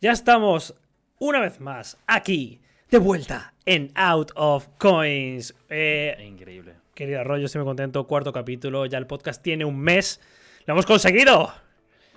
[0.00, 0.76] Ya estamos
[1.18, 5.52] una vez más aquí, de vuelta en Out of Coins.
[5.68, 6.74] Eh, Increíble.
[6.94, 8.06] querido Arroyo, estoy muy contento.
[8.06, 10.20] Cuarto capítulo, ya el podcast tiene un mes.
[10.66, 11.52] ¡Lo hemos conseguido!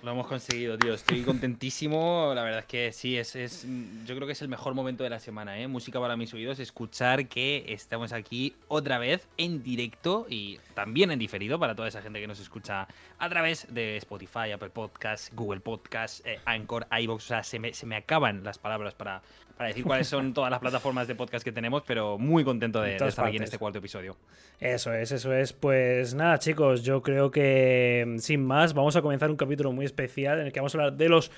[0.02, 0.94] Lo hemos conseguido, tío.
[0.94, 2.32] Estoy contentísimo.
[2.34, 3.64] La verdad es que sí, es, es
[4.04, 5.68] yo creo que es el mejor momento de la semana, ¿eh?
[5.68, 11.20] Música para mis oídos, escuchar que estamos aquí otra vez en directo y también en
[11.20, 15.60] diferido para toda esa gente que nos escucha a través de Spotify, Apple Podcasts, Google
[15.60, 17.24] Podcasts, eh, Anchor, iVoox.
[17.24, 19.22] O sea, se me, se me acaban las palabras para,
[19.62, 22.96] para decir cuáles son todas las plataformas de podcast que tenemos, pero muy contento de,
[22.96, 24.16] estar aquí en este cuarto episodio.
[24.58, 25.52] Eso es, eso es.
[25.52, 29.86] Pues nada, chicos, yo creo que mm, sin más, vamos a comenzar un capítulo muy
[29.86, 31.30] especial en el que vamos a hablar de los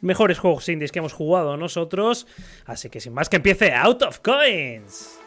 [0.00, 2.26] mejores juegos indies que hemos jugado nosotros.
[2.64, 5.18] Así que sin más, que empiece Out of Coins.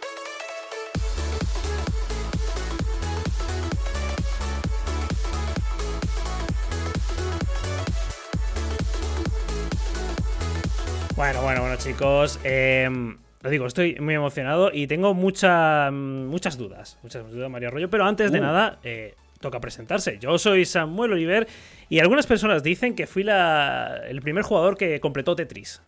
[11.22, 12.40] Bueno, bueno, bueno, chicos.
[12.44, 16.98] em, lo digo, estoy muy emocionado y tengo mucha- muchas dudas.
[17.04, 17.92] Muchas dudas, María Arroyo.
[17.92, 18.42] Pero antes de Uh.
[18.42, 20.18] nada, eh, toca presentarse.
[20.20, 21.48] Yo soy Samuel Oliver
[21.90, 25.84] y algunas personas dicen que fui la- el primer jugador que completó Tetris.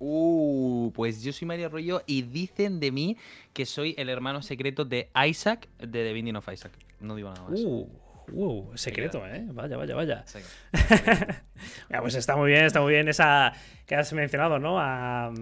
[0.00, 3.16] Uh, pues yo soy Mario Arroyo y dicen de mí
[3.52, 6.72] que soy el hermano secreto de Isaac de The Binding of Isaac.
[6.98, 7.60] No digo nada más.
[7.60, 7.86] Uh,
[8.32, 9.44] uh, secreto, ¿eh?
[9.52, 10.24] Vaya, vaya, vaya.
[11.90, 13.52] Ya, pues está muy bien, está muy bien esa
[13.86, 14.78] que has mencionado, ¿no?
[14.80, 15.32] A,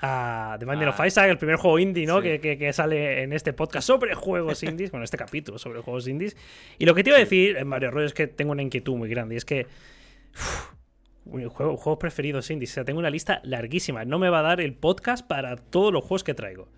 [0.00, 2.18] a The Binding of Ah, Isaac, el primer juego indie, ¿no?
[2.18, 2.24] sí.
[2.24, 6.08] Que, que- que sale en este podcast sobre juegos indies, bueno, este capítulo sobre juegos
[6.08, 6.36] indies.
[6.78, 8.96] Y lo que te iba a decir, en Mario Arroyo, es que tengo una inquietud
[8.96, 9.66] muy grande, y es que...
[10.34, 10.70] uf,
[11.26, 14.04] un juego, juegos preferidos indies, o sea, tengo una lista larguísima.
[14.04, 16.68] No me va a dar el podcast para todos los juegos que traigo.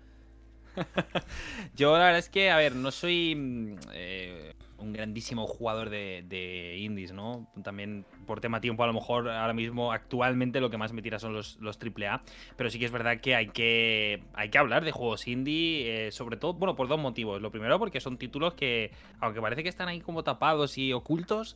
[1.75, 6.75] Yo la verdad es que, a ver, no soy mm, eh, un grandísimo jugador de,
[6.79, 7.47] indies, ¿no?
[7.63, 11.19] También por tema tiempo, a lo mejor ahora mismo, actualmente lo que más me tira
[11.19, 12.21] son los, los AAA,
[12.55, 16.11] pero sí que es verdad que hay que, hay que hablar de juegos indie, eh,
[16.11, 17.41] sobre todo, bueno, por dos motivos.
[17.41, 21.55] Lo primero porque son títulos que, aunque parece que están ahí como tapados y ocultos,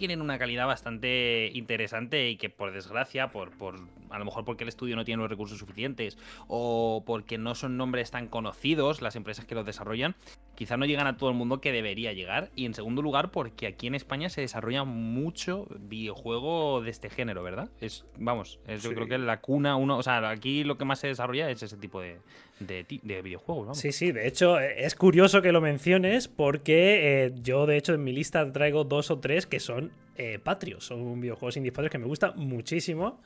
[0.00, 3.76] tienen una calidad bastante interesante y que por desgracia, por, por
[4.10, 6.18] a lo mejor porque el estudio no tiene los recursos suficientes
[6.48, 10.16] o porque no son nombres tan conocidos las empresas que los desarrollan,
[10.56, 12.50] quizá no llegan a todo el mundo que debería llegar.
[12.56, 17.42] Y en segundo lugar, porque aquí en España se desarrolla mucho videojuego de este género,
[17.42, 17.68] ¿verdad?
[17.80, 20.98] Es, vamos, es, yo creo que la cuna, uno, o sea, aquí lo que más
[20.98, 22.18] se desarrolla es ese tipo de,
[22.60, 23.78] de, de videojuegos, vamos.
[23.78, 27.94] Sí, sí, de hecho eh, es curioso que lo menciones porque eh, yo de hecho
[27.94, 31.90] en mi lista traigo dos o tres que son eh, patrios, son videojuegos indie patrios
[31.90, 33.18] que me gustan muchísimo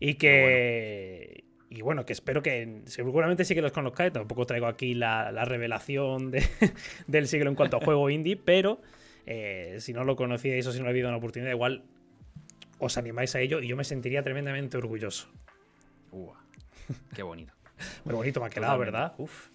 [0.00, 1.44] y que...
[1.70, 5.44] Y bueno, que espero que seguramente sí que los conozcáis, tampoco traigo aquí la, la
[5.44, 6.44] revelación de-
[7.08, 8.80] del siglo en cuanto a juego indie, pero
[9.26, 11.82] eh, si no lo conocíais o si no ha habido una oportunidad, igual
[12.78, 15.28] os animáis a ello y yo me sentiría tremendamente orgulloso.
[16.12, 16.40] Ua,
[17.12, 17.52] qué bonito.
[18.04, 18.92] Muy bonito me ha quedado, Totalmente.
[18.98, 19.14] ¿verdad?
[19.18, 19.48] Uf.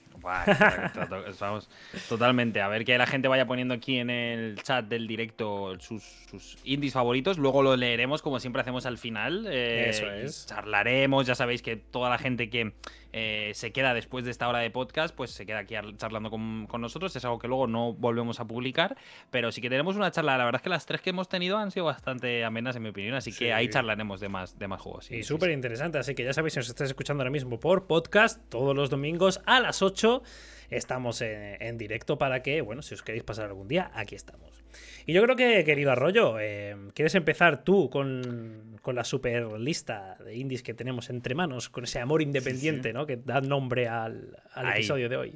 [1.39, 1.69] Vamos,
[2.09, 2.61] totalmente.
[2.61, 6.57] A ver que la gente vaya poniendo aquí en el chat del directo sus, sus
[6.65, 7.37] indies favoritos.
[7.37, 9.47] Luego lo leeremos como siempre hacemos al final.
[9.49, 10.45] eh, Eso es.
[10.45, 11.25] Charlaremos.
[11.25, 12.73] Ya sabéis que toda la gente que
[13.13, 16.67] eh, se queda después de esta hora de podcast, pues se queda aquí charlando con,
[16.67, 17.15] con nosotros.
[17.15, 18.97] Es algo que luego no volvemos a publicar.
[19.31, 20.37] Pero sí que tenemos una charla.
[20.37, 22.89] La verdad es que las tres que hemos tenido han sido bastante amenas, en mi
[22.89, 23.15] opinión.
[23.15, 23.39] Así Sí.
[23.39, 25.05] que ahí charlaremos de más, de más juegos.
[25.05, 25.53] sí, Y súper sí.
[25.53, 28.89] interesante, así que ya sabéis, si os estáis escuchando ahora mismo por podcast, todos los
[28.89, 30.21] domingos a las 8
[30.69, 34.58] estamos en, en directo para que, bueno, si os queréis pasar algún día, aquí estamos.
[35.05, 40.17] Y yo creo que, querido Arroyo, eh, ¿quieres empezar tú con, con la super lista
[40.23, 43.05] de indies que tenemos entre manos, con ese amor independiente, ¿no?
[43.05, 45.35] Que da nombre al, episodio de hoy.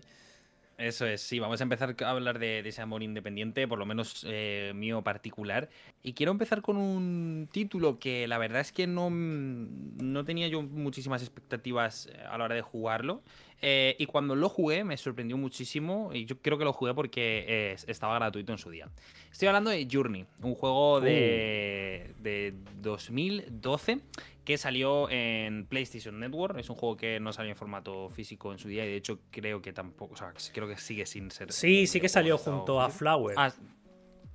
[0.77, 3.85] Eso es, sí, vamos a empezar a hablar de, de ese amor independiente, por lo
[3.85, 5.69] menos eh, mío particular.
[6.01, 10.63] Y quiero empezar con un título que la verdad es que no, no tenía yo
[10.63, 13.21] muchísimas expectativas eh, a la hora de jugarlo.
[13.65, 16.11] Eh, y cuando lo jugué me sorprendió muchísimo.
[16.13, 18.89] Y yo creo que lo jugué porque eh, estaba gratuito en su día.
[19.31, 23.99] Estoy hablando de Journey, un juego de, de 2012
[24.43, 26.57] que salió en PlayStation Network.
[26.59, 29.19] Es un juego que no salió en formato físico en su día y de hecho
[29.31, 31.53] creo que tampoco, o sea, creo que sigue sin ser.
[31.53, 32.89] Sí, sí que salió junto a.
[32.89, 33.35] Flower.
[33.37, 33.53] Ah,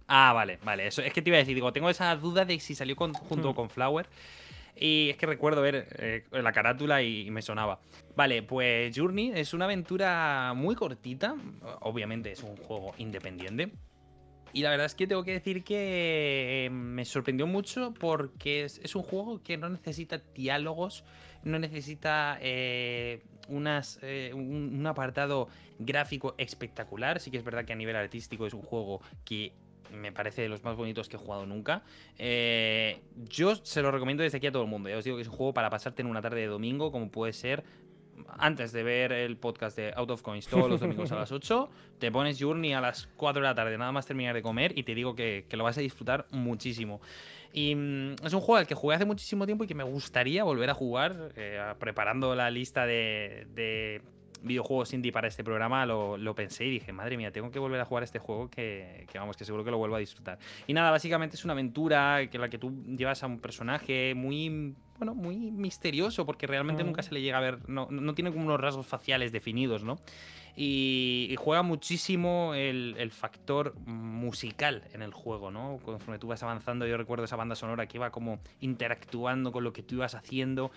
[0.06, 0.86] ah, vale, vale.
[0.86, 3.12] Eso es que te iba a decir, digo, tengo esa duda de si salió con-
[3.12, 3.54] junto Hmm.
[3.54, 4.06] con Flower.
[4.80, 7.80] Y es que recuerdo ver eh, la carátula y, me sonaba.
[8.16, 11.36] Vale, pues Journey es una aventura muy cortita.
[11.80, 13.72] Obviamente es un juego independiente.
[14.52, 18.94] Y la verdad es que tengo que decir que eh, me sorprendió mucho porque es,
[18.94, 21.04] un juego que no necesita diálogos,
[21.44, 24.00] no necesita eh, unas,
[24.32, 25.48] un, un apartado
[25.78, 27.20] gráfico espectacular.
[27.20, 29.52] Sí que es verdad que a nivel artístico es un juego que
[29.92, 31.82] me parece de los más bonitos que he jugado nunca.
[32.18, 34.88] Eh, yo se lo recomiendo desde aquí a todo el mundo.
[34.88, 37.10] Ya os digo que es un juego para pasarte en una tarde de domingo, como
[37.10, 37.64] puede ser
[38.38, 41.68] antes de ver el podcast de Out of Coins todos los domingos a las 8,
[41.98, 44.82] te pones Journey a las 4 de la tarde, nada más terminar de comer, y
[44.82, 47.00] te digo que, lo vas a disfrutar muchísimo.
[47.52, 50.44] Y mm, es un juego al que jugué hace muchísimo tiempo y que me gustaría
[50.44, 54.02] volver a jugar, eh, preparando la lista de,
[54.42, 57.84] videojuegos indie para este programa, lo, pensé y dije, madre mía, tengo que volver a
[57.84, 60.38] jugar este juego que, que, vamos, que seguro que lo vuelvo a disfrutar.
[60.66, 64.74] Y nada, básicamente es una aventura en la que tú llevas a un personaje muy
[64.98, 68.44] bueno, muy misterioso, porque realmente nunca se le llega a ver, no, no tiene como
[68.44, 69.98] unos rasgos faciales definidos, ¿no?
[70.56, 75.78] Y, juega muchísimo el, el, factor musical en el juego, ¿no?
[75.84, 79.72] Conforme tú vas avanzando, yo recuerdo esa banda sonora que iba como interactuando con lo
[79.72, 80.72] que tú ibas haciendo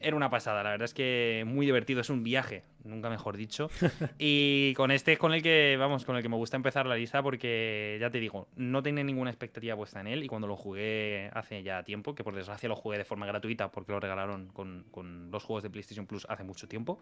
[0.00, 3.70] era una pasada, la verdad es que muy divertido, es un viaje, nunca mejor dicho.
[4.18, 6.96] y con este es con el que, vamos, con el que me gusta empezar la
[6.96, 10.56] lista porque, ya te digo, no tenía ninguna expectativa puesta en él y cuando lo
[10.56, 14.48] jugué hace ya tiempo, que por desgracia lo jugué de forma gratuita porque lo regalaron
[14.48, 16.98] con, con los juegos de PlayStation Plus hace mucho tiempo,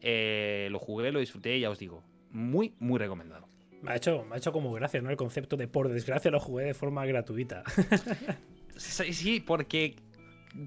[0.00, 3.46] eh, lo jugué, lo disfruté y ya os digo, muy, muy recomendado.
[3.82, 5.10] Me ha hecho, me ha hecho como gracia, ¿no?
[5.10, 7.64] El concepto de por desgracia lo jugué de forma gratuita.
[8.76, 9.96] sí, porque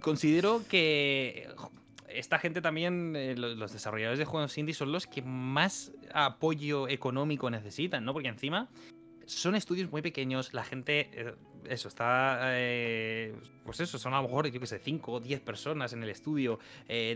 [0.01, 1.47] considero que
[2.09, 7.49] esta gente también, eh, los desarrolladores de juegos indie son los que más apoyo económico
[7.49, 8.13] necesitan, ¿no?
[8.13, 8.69] Porque encima
[9.25, 11.33] son estudios muy pequeños, la gente, eh,
[11.67, 13.33] eso, está, eh,
[13.63, 16.09] pues eso, son a lo mejor, yo que sé, 5 o 10 personas en el
[16.09, 16.59] estudio,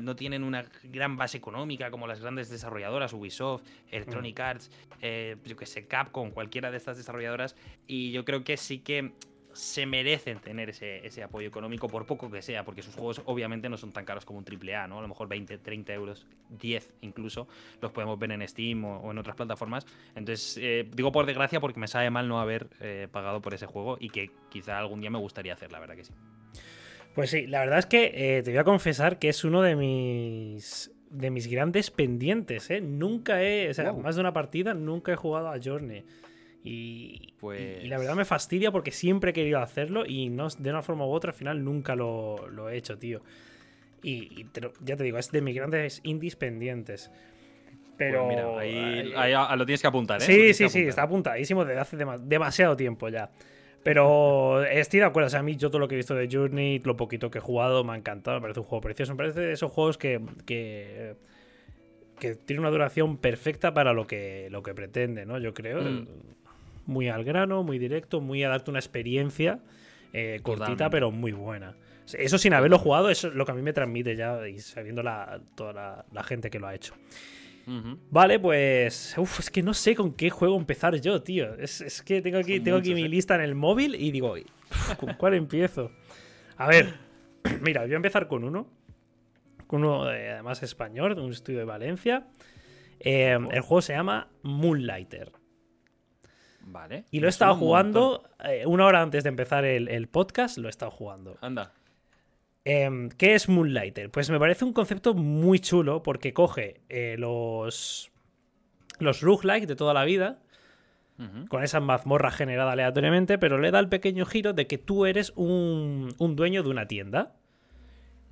[0.01, 3.61] no tienen una gran base económica como las grandes desarrolladoras, Ubisoft,
[3.91, 4.39] Electronic.
[4.39, 4.71] Arts,
[5.45, 7.55] yo que sé, Capcom, cualquiera de estas desarrolladoras,
[7.85, 9.13] y yo creo que sí que
[9.59, 13.75] se merecen tener ese, apoyo económico, por poco que sea, porque sus juegos obviamente no
[13.75, 14.99] son tan caros como un AAA, ¿no?
[14.99, 16.25] A lo mejor 20, 30 euros,
[16.61, 17.45] 10 incluso,
[17.81, 19.85] los podemos ver en Steam o, en otras plataformas.
[20.15, 23.65] Entonces, eh, digo por desgracia porque me sabe mal no haber eh, pagado por ese
[23.65, 26.13] juego y que quizá algún día me gustaría hacer, la verdad que sí.
[27.13, 29.75] Pues sí, la verdad es que eh, te voy a confesar que es uno de
[29.75, 32.81] mis de mis grandes pendientes, ¿eh?
[32.81, 36.05] Nunca he, o sea, más de una partida, nunca he jugado a Journey.
[36.63, 37.87] Y, pues...
[37.87, 41.11] la verdad me fastidia porque siempre he querido hacerlo y no, de una forma u
[41.11, 43.21] otra al final nunca lo, he hecho, tío.
[44.01, 44.45] Y,
[44.81, 47.11] ya te digo, es de mis grandes indies pendientes.
[47.97, 48.25] Pero.
[48.25, 50.25] Pues mira, ahí, lo tienes que apuntar, ¿eh?
[50.25, 53.29] Sí, sí, sí, está apuntadísimo desde hace demasiado tiempo ya.
[53.83, 56.27] Pero estoy de acuerdo, o sea, a mí yo todo lo que he visto de
[56.29, 59.17] Journey, lo poquito que he jugado, me ha encantado, me parece un juego precioso, me
[59.17, 61.15] parece de esos juegos que, que,
[62.45, 65.39] tiene una duración perfecta para lo que, lo que pretende, ¿no?
[65.39, 65.81] Yo creo.
[65.81, 66.07] Mm
[66.89, 69.59] muy al grano, muy directo, muy a darte una experiencia
[70.11, 71.75] eh, cortita, pero muy buena.
[72.11, 75.03] Eso sin haberlo jugado, eso es lo que a mí me transmite ya y sabiendo
[75.03, 76.95] la, toda la, gente que lo ha hecho.
[78.09, 79.13] Vale, pues.
[79.15, 81.53] Uf, es que no sé con qué juego empezar yo, tío.
[81.53, 83.09] Es, que tengo aquí, tengo aquí mi ¿eh?
[83.09, 84.33] lista en el móvil y digo,
[84.99, 85.91] ¿con cuál empiezo?
[86.57, 86.95] A ver,
[87.61, 88.67] mira, voy a empezar con uno.
[89.67, 92.25] Con uno, además, español, de un estudio de Valencia.
[92.99, 95.31] Eh, el juego se llama Moonlighter.
[96.71, 97.05] Vale.
[97.11, 100.69] Y lo he estado jugando eh, una hora antes de empezar el, podcast, lo he
[100.69, 101.37] estado jugando.
[101.41, 101.73] Anda.
[102.63, 104.11] Em, ¿Qué es Moonlighter?
[104.11, 108.11] Pues me parece un concepto muy chulo porque coge eh, los,
[108.99, 110.39] los roguelike de toda la vida,
[111.49, 115.33] con esa mazmorra generada aleatoriamente, pero le da el pequeño giro de que tú eres
[115.35, 117.35] un, un dueño de una tienda.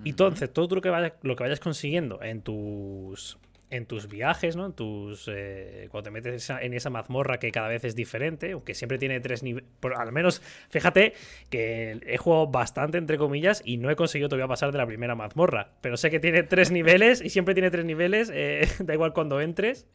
[0.06, 3.38] Y entonces, todo lo que, vayas, lo que vayas consiguiendo en tus
[3.70, 4.68] en tus viajes, ¿no?
[4.68, 8.74] En tus, eh, cuando te metes en esa mazmorra que cada vez es diferente, aunque
[8.74, 9.68] siempre tiene tres niveles.
[9.98, 11.14] Al menos, fíjate
[11.50, 15.16] que he jugado bastante, entre comillas, y no he conseguido todavía pasar de la primera
[15.16, 15.72] mazmorra.
[15.82, 19.42] Pero sé que tiene tres niveles y siempre tiene tres niveles, eh, da igual cuando
[19.42, 19.88] entres.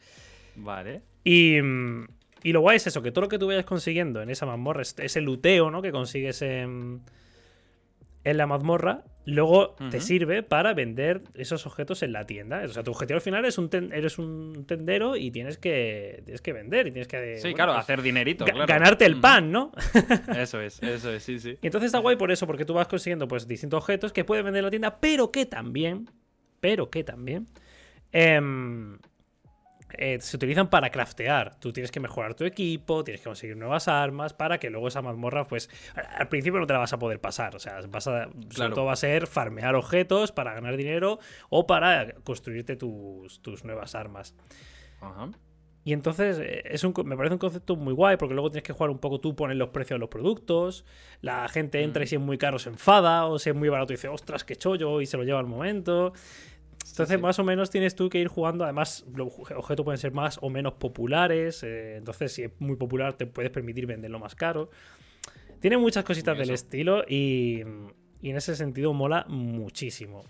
[0.55, 1.01] Vale.
[1.23, 1.57] Y,
[2.43, 4.83] y lo guay es eso, que todo lo que tú vayas consiguiendo en esa mazmorra,
[4.83, 5.81] ese luteo, ¿no?
[5.81, 7.01] Que consigues en
[8.23, 12.61] en la mazmorra, luego te sirve para vender esos objetos en la tienda.
[12.63, 16.41] O sea, tu objetivo al final es un eres un tendero y tienes que, tienes
[16.41, 17.37] que vender y tienes que...
[17.37, 18.45] Sí, claro, pues, hacer dinerito.
[18.67, 19.71] Ganarte el pan, ¿no?
[20.37, 21.57] eso es, eso es, sí, sí.
[21.61, 24.43] Y entonces está guay por eso, porque tú vas consiguiendo pues distintos objetos que puedes
[24.43, 26.09] vender en la tienda, pero que también,
[26.59, 27.47] pero que también...
[28.11, 28.99] Em,
[29.97, 31.59] eh, se utilizan para craftear.
[31.59, 35.01] Tú tienes que mejorar tu equipo, tienes que conseguir nuevas armas para que luego esa
[35.01, 37.55] mazmorra, pues al principio no te la vas a poder pasar.
[37.55, 41.19] O sea, vas a, sobre todo va a ser farmear objetos para ganar dinero
[41.49, 44.35] o para construirte tus, nuevas armas.
[45.85, 48.73] Y entonces eh, es un, me parece un concepto muy guay porque luego tienes que
[48.73, 50.85] jugar un poco tú, pones los precios de los productos,
[51.21, 52.07] la gente entra y mm.
[52.07, 55.01] si es muy caro se enfada o si es muy barato dice, ostras, qué chollo
[55.01, 56.13] y se lo lleva al momento.
[56.89, 58.63] Entonces, más o menos tienes tú que ir jugando.
[58.63, 61.63] Además, los objetos pueden ser más o menos populares.
[61.63, 64.69] Eh, entonces, si es muy popular, te puedes permitir venderlo más caro.
[65.59, 67.63] Tiene muchas cositas del estilo y,
[68.21, 70.23] y en ese sentido mola muchísimo.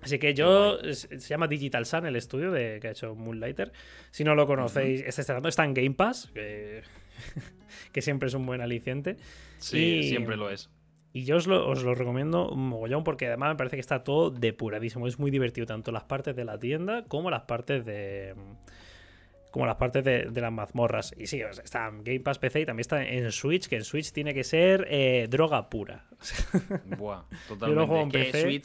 [0.00, 3.72] Así que yo, se llama Digital Sun, el estudio de, que ha hecho Moonlighter.
[4.10, 6.30] Si no lo conocéis, este está en Game Pass,
[7.92, 9.16] que, siempre es un buen aliciente.
[9.58, 10.70] Sí, siempre lo es.
[11.16, 15.06] Y yo os lo, recomiendo un mogollón porque además me parece que está todo depuradísimo.
[15.06, 18.34] Es muy divertido, tanto las partes de la tienda como las partes de.
[19.50, 21.14] Como las partes de, las mazmorras.
[21.16, 24.12] Y sí, está en Game Pass PC y también está en Switch, que en Switch
[24.12, 26.04] tiene que ser eh, droga pura.
[26.98, 27.66] Buah, totalmente.
[27.66, 28.62] Yo lo juego en PC.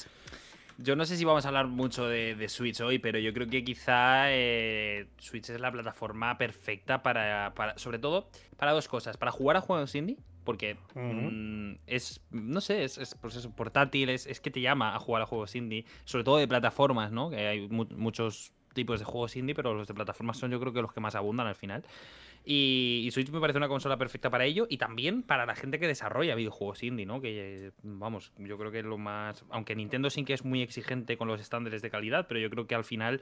[0.77, 3.63] Yo no sé si vamos a hablar mucho de, Switch hoy, pero yo creo que
[3.63, 8.27] quizá eh, Switch es la plataforma perfecta para, sobre todo,
[8.57, 9.15] para dos cosas.
[9.15, 14.39] Para jugar a juegos indie, porque mm, es, no sé, es, es pues portátil, es,
[14.39, 17.29] que te llama a jugar a juegos indie, sobre todo de plataformas, ¿no?
[17.29, 20.81] Que hay muchos tipos de juegos indie, pero los de plataformas son yo creo que
[20.81, 21.83] los que más abundan al final.
[22.43, 25.85] Y, Switch me parece una consola perfecta para ello y también para la gente que
[25.85, 27.21] desarrolla videojuegos indie, ¿no?
[27.21, 29.45] Que, vamos, yo creo que es lo más...
[29.51, 32.65] Aunque Nintendo sí que es muy exigente con los estándares de calidad, pero yo creo
[32.65, 33.21] que al final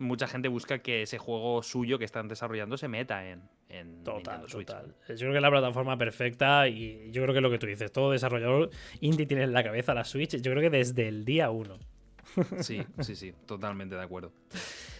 [0.00, 4.46] mucha gente busca que ese juego suyo que están desarrollando se meta en, en total,
[4.46, 4.96] total.
[5.08, 7.92] Yo creo que es la plataforma perfecta y yo creo que lo que tú dices,
[7.92, 11.50] todo desarrollador indie tiene en la cabeza la Switch, yo creo que desde el día
[11.50, 11.78] uno.
[12.60, 14.32] Sí, sí, sí, totalmente de acuerdo.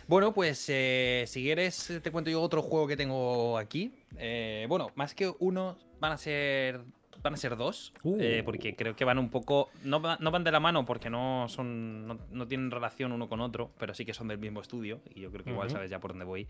[0.09, 3.92] Bueno, pues eh, si quieres te cuento yo otro juego que tengo aquí.
[4.16, 6.80] Eh, bueno, más que uno, van a ser
[7.23, 8.45] van a ser dos, eh, uh.
[8.45, 12.47] porque creo que van un poco, no, van de la mano porque no son, no,
[12.47, 15.45] tienen relación uno con otro, pero sí que son del mismo estudio y yo creo
[15.45, 16.47] que igual sabes ya por dónde voy.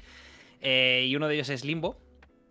[0.63, 1.97] y uno de ellos es Limbo.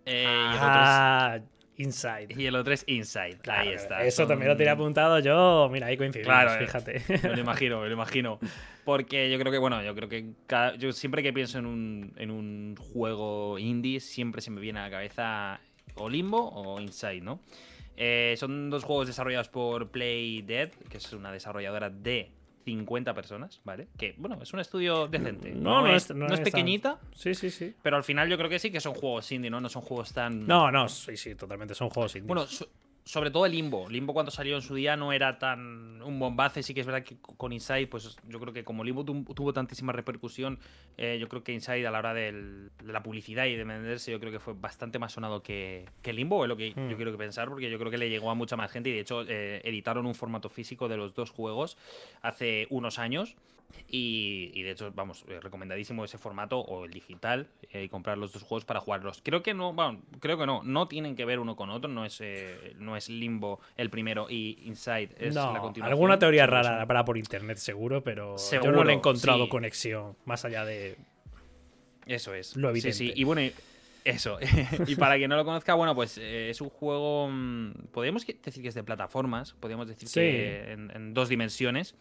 [0.07, 1.39] ah,
[1.79, 2.35] Inside.
[2.37, 3.39] Y el otro es Inside.
[3.47, 4.03] ahí está.
[4.03, 5.69] Eso también lo tenía apuntado yo.
[5.71, 7.01] Mira, ahí coincidimos, claro, fíjate.
[7.23, 8.37] Me lo imagino, me lo imagino.
[8.83, 10.25] Porque yo creo que, bueno, yo creo que
[10.77, 14.83] yo siempre que pienso en un, en un juego indie, siempre se me viene a
[14.83, 15.61] la cabeza
[15.95, 17.39] o Limbo o Inside, ¿no?
[18.01, 22.31] Eh, son dos juegos desarrollados por Play Dead, que es una desarrolladora de
[22.63, 23.89] 50 personas, ¿vale?
[23.97, 25.51] Que, bueno, es un estudio decente.
[25.51, 26.97] No, no, es, no es, pequeñita.
[27.13, 27.75] Sí, sí, sí.
[27.81, 29.59] Pero al final yo creo que sí que son juegos indie, ¿no?
[29.59, 30.47] No son juegos tan.
[30.47, 32.27] No, no, sí, sí, totalmente son juegos indie.
[32.27, 32.47] Bueno,
[33.09, 33.89] sobre todo el Limbo.
[33.89, 36.61] Limbo cuando salió en su día no era tan un bombazo.
[36.61, 39.91] Sí que es verdad que con Inside, pues yo creo que como Limbo tuvo tantísima
[39.91, 40.59] repercusión,
[40.95, 44.19] eh, yo creo que Inside a la hora de la publicidad y de venderse, yo
[44.19, 46.95] creo que fue bastante más sonado que, que Limbo, es lo que yo hmm.
[46.97, 49.23] quiero pensar, porque yo creo que le llegó a mucha más gente y de hecho
[49.27, 51.77] eh, editaron un formato físico de los dos juegos
[52.21, 53.35] hace unos años.
[53.91, 58.31] Y, de hecho, vamos, eh, recomendadísimo ese formato o el digital eh, y comprar los
[58.31, 59.21] dos juegos para jugarlos.
[59.23, 62.05] Creo que no, bueno, creo que no, no tienen que ver uno con otro, no
[62.05, 65.85] es, eh, no es Limbo el primero y Inside es la continuación.
[65.85, 70.45] Alguna teoría rara para por internet seguro, pero yo no le he encontrado conexión más
[70.45, 70.97] allá de
[72.05, 72.55] eso es.
[72.55, 72.93] Lo evidente.
[72.93, 73.13] Sí, sí.
[73.15, 73.41] Y bueno,
[74.03, 74.37] eso.
[74.87, 77.29] y para quien no lo conozca, bueno, pues eh, es un juego.
[77.29, 81.95] Mm, podríamos decir que es de plataformas, podríamos decir que en, dos dimensiones.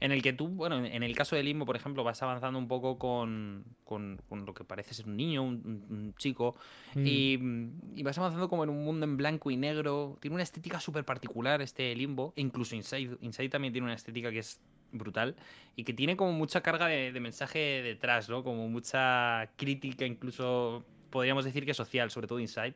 [0.00, 2.68] En el que tú, bueno, en el caso de Limbo, por ejemplo, vas avanzando un
[2.68, 6.56] poco con, con, lo que parece ser un niño, un, chico,
[6.94, 7.06] mm.
[7.06, 10.16] y, vas avanzando como en un mundo en blanco y negro.
[10.20, 13.18] Tiene una estética súper particular este Limbo, e incluso Inside.
[13.20, 15.36] Inside también tiene una estética que es brutal
[15.76, 18.42] y que tiene como mucha carga de, de mensaje detrás, ¿no?
[18.42, 22.74] Como mucha crítica, incluso podríamos decir que social, sobre todo Inside.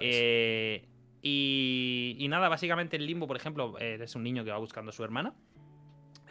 [0.00, 0.84] Eh,
[1.22, 5.04] y, nada, básicamente el limbo, por ejemplo, es un niño que va buscando a su
[5.04, 5.34] hermana.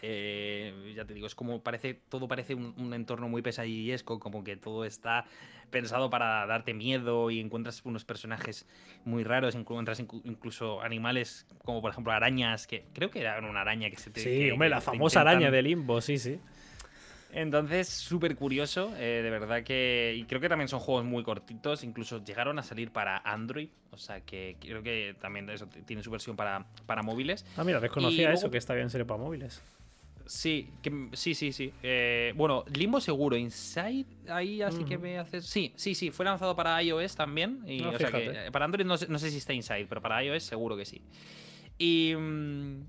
[0.04, 4.58] Eh, ya te digo, es como parece, todo parece un, entorno muy pesadillesco, como que
[4.58, 5.26] todo está
[5.70, 8.68] pensado para darte miedo y encuentras unos personajes
[9.06, 13.90] muy raros, encuentras incluso animales como por ejemplo arañas, que creo que era una araña
[13.92, 14.22] que se te...
[14.22, 16.40] Sí, hombre, la famosa araña de limbo, sí, sí.
[17.34, 20.14] Entonces, súper curioso, eh, de verdad que.
[20.18, 23.98] Y creo que también son juegos muy cortitos, incluso llegaron a salir para Android, o
[23.98, 27.46] sea que creo que también eso tiene su versión para, para móviles.
[27.58, 29.62] Ah, mira, desconocía eso, que está bien ser para móviles.
[30.26, 31.74] Sí, que, sí, sí, sí.
[31.84, 35.46] Eh, bueno, Limbo seguro, Inside, ahí así que me haces.
[35.46, 37.64] Sí, sí, sí, fue lanzado para iOS también.
[37.68, 40.44] Y, o sea que, para Android no, no, sé si está Inside, pero para iOS
[40.44, 41.02] seguro que sí.
[41.78, 42.14] Y.
[42.16, 42.84] Mm,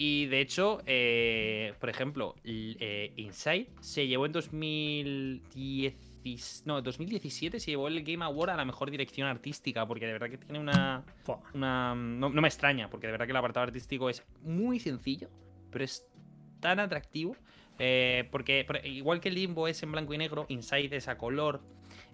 [0.00, 7.72] y de hecho, eh, por ejemplo, eh, Inside se llevó en 2010, no, 2017 se
[7.72, 11.04] llevó el Game Award a la mejor dirección artística, porque de verdad que tiene una...
[11.52, 15.30] una no, me extraña, porque de verdad que el apartado artístico es muy sencillo,
[15.72, 16.06] pero es
[16.60, 17.34] tan atractivo.
[17.80, 21.60] Eh, porque igual que Limbo es en blanco y negro, Inside es a color.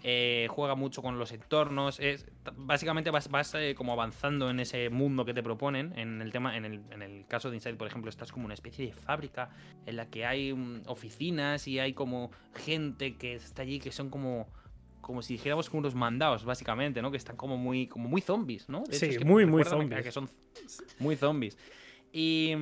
[0.07, 1.99] Eh, juega mucho con los entornos.
[1.99, 5.97] Es, básicamente vas, eh, como avanzando en ese mundo que te proponen.
[5.97, 8.93] En el tema, en el, caso de Inside, por ejemplo, estás como una especie de
[8.93, 9.49] fábrica
[9.87, 14.11] en la que hay mm, oficinas y hay como gente que está allí que son
[14.11, 14.47] como
[15.01, 17.09] como si dijéramos como unos mandados, básicamente, ¿no?
[17.09, 18.83] Que están como muy, como muy zombies, ¿no?
[18.91, 20.03] sí, muy, muy zombies.
[20.03, 20.29] Que son
[20.99, 21.57] muy zombies.
[22.11, 22.53] Y,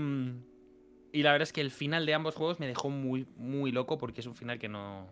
[1.12, 3.98] y la verdad es que el final de ambos juegos me dejó muy, muy loco
[3.98, 5.10] porque es un final que no,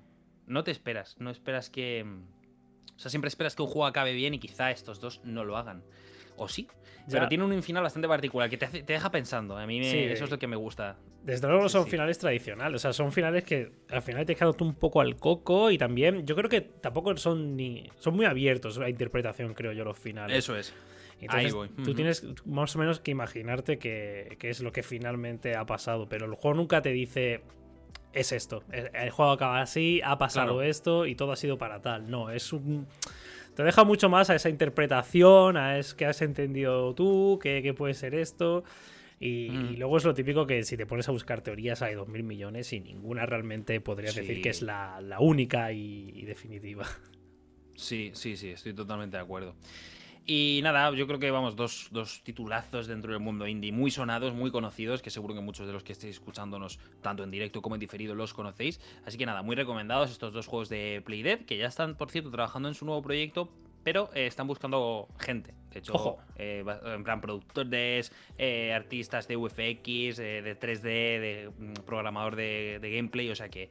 [0.52, 1.16] no te esperas.
[1.20, 2.06] No esperas que...
[2.96, 5.58] O sea, siempre esperas que un juego acabe bien y quizá estos dos no lo
[5.58, 5.84] hagan.
[6.38, 6.68] O sí.
[7.10, 9.58] Pero tiene un final bastante particular que te, deja pensando.
[9.58, 10.98] A mí eso es lo que me gusta.
[11.24, 12.76] Desde luego son finales tradicionales.
[12.76, 16.26] O sea, son finales que al final te quedan un poco al coco y también
[16.26, 17.90] yo creo que tampoco son ni...
[17.98, 20.38] Son muy abiertos a interpretación, creo yo, los finales.
[20.38, 20.74] Eso es.
[21.20, 21.54] Entonces,
[21.84, 26.26] Tú tienes más o menos que imaginarte qué es lo que finalmente ha pasado, pero
[26.26, 27.42] el juego nunca te dice
[28.14, 28.64] es esto.
[28.72, 32.10] El, juego acaba así, ha pasado esto y todo ha sido para tal.
[32.10, 32.88] No, es un.
[33.56, 37.94] Te deja mucho más a esa interpretación, a es que has entendido tú, que, puede
[37.94, 38.64] ser esto.
[39.20, 42.74] Y, luego es lo típico que si te pones a buscar teorías hay 2.000 millones
[42.74, 46.88] y ninguna realmente podrías decir que es la, única y definitiva.
[47.76, 49.56] Sí, sí, sí, estoy totalmente de acuerdo.
[50.34, 54.50] Y nada, yo creo que vamos, dos, titulazos dentro del mundo indie muy sonados, muy
[54.50, 57.82] conocidos, que seguro que muchos de los que estéis escuchándonos, tanto en directo como en
[57.82, 58.80] diferido, los conocéis.
[59.06, 62.32] Así que nada, muy recomendados estos dos juegos de Playdead, que ya están, por cierto,
[62.32, 63.50] trabajando en su nuevo proyecto,
[63.84, 65.54] pero eh, están buscando gente.
[65.70, 70.82] De hecho, eh, en plan productores, eh, artistas de UFX, de 3D,
[71.20, 73.70] de mm, programador de gameplay, o sea que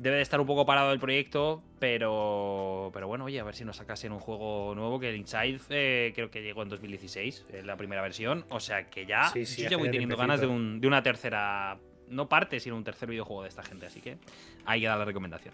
[0.00, 3.66] debe de estar un poco parado el proyecto, pero, pero bueno, oye, a ver si
[3.66, 7.66] nos sacasen un juego nuevo, que el Inside eh, creo que llegó en 2016, en
[7.66, 10.80] la primera versión, o sea que ya, sí, yo ya voy teniendo ganas de, un,
[10.80, 11.78] de, una tercera,
[12.08, 14.16] no parte, sino un tercer videojuego de esta gente, así que
[14.64, 15.52] ahí queda la recomendación.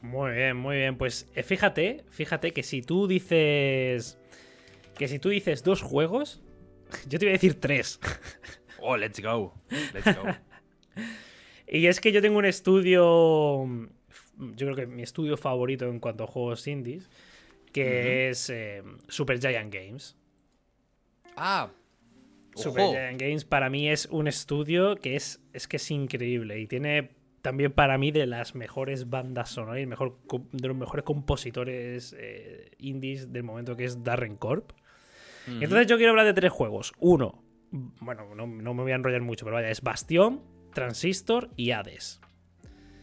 [0.00, 4.16] Muy bien, muy bien, pues eh, fíjate, fíjate que si tú dices,
[4.96, 6.40] que si tú dices dos juegos,
[7.08, 7.98] yo te voy a decir tres.
[8.78, 9.54] Oh, let's go,
[9.92, 10.22] let's go.
[11.66, 13.64] Y es que yo tengo un estudio,
[14.38, 17.08] yo creo que mi estudio favorito en cuanto a juegos indies,
[17.72, 20.16] que es eh, Super Giant Games.
[21.36, 21.70] Ah.
[22.54, 26.66] Super Giant Games para mí es un estudio que es, es que es increíble y
[26.66, 27.10] tiene
[27.42, 30.18] también para mí de las mejores bandas sonoras y mejor,
[30.52, 34.72] de los mejores compositores eh, indies del momento que es Darren Corp.
[35.48, 36.92] Entonces yo quiero hablar de tres juegos.
[37.00, 40.40] Uno, bueno, no, no, me voy a enrollar mucho, pero vaya, es Bastion,
[40.72, 42.20] Transistor y Hades.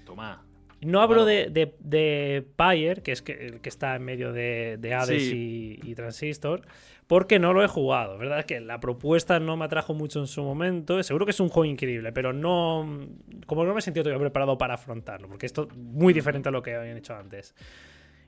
[0.05, 0.43] Toma.
[0.81, 5.23] No hablo de, de, Pyre, que es que, el que está en medio de, Hades
[5.33, 6.61] y, Transistor,
[7.05, 8.17] porque no lo he jugado.
[8.17, 8.45] ¿Verdad?
[8.45, 11.01] Que la propuesta no me atrajo mucho en su momento.
[11.03, 13.07] Seguro que es un juego increíble, pero no.
[13.45, 16.51] Como no me he sentido todavía preparado para afrontarlo, porque esto es muy diferente a
[16.51, 17.53] lo que habían hecho antes.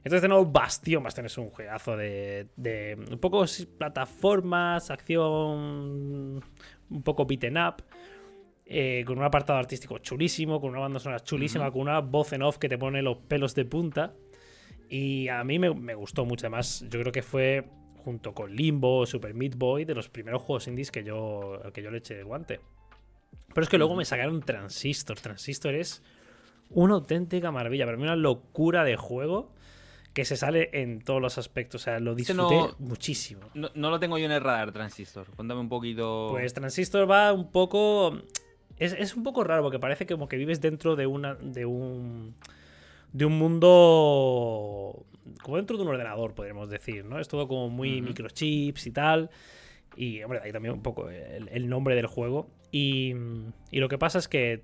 [0.04, 1.04] Entonces, de nuevo, Bastion.
[1.04, 3.46] Bastion es un juegazo de, de un poco
[3.78, 6.44] plataformas, acción,
[6.90, 7.84] un poco beaten up.
[8.74, 12.42] Eh, con un apartado artístico chulísimo, con una banda sonora chulísima, con una voz en
[12.42, 14.14] off que te pone los pelos de punta.
[14.88, 16.46] Y a mí me, gustó mucho.
[16.46, 17.66] Además, yo creo que fue,
[17.98, 21.92] junto con Limbo, Super Meat Boy, de los primeros juegos indies que yo, que yo
[21.92, 22.62] le eché el guante.
[23.54, 25.20] Pero es que luego me sacaron Transistor.
[25.20, 26.02] Transistor es
[26.70, 27.84] una auténtica maravilla.
[27.84, 29.52] Para mí, una locura de juego
[30.14, 31.82] que se sale en todos los aspectos.
[31.82, 33.50] O sea, lo disfruté muchísimo.
[33.54, 35.28] No, no, lo tengo yo en el radar, Transistor.
[35.36, 36.30] Cuéntame un poquito.
[36.32, 38.18] Pues Transistor va un poco.
[38.82, 41.36] Es, un poco raro porque parece como que vives dentro de una.
[41.36, 42.34] de un.
[43.14, 45.06] de un mundo.
[45.44, 47.20] como dentro de un ordenador, podríamos decir, ¿no?
[47.20, 49.30] Es todo como muy microchips y tal.
[49.96, 52.50] Y, hombre, ahí también un poco el, nombre del juego.
[52.72, 53.14] Y,
[53.70, 54.64] y, lo que pasa es que.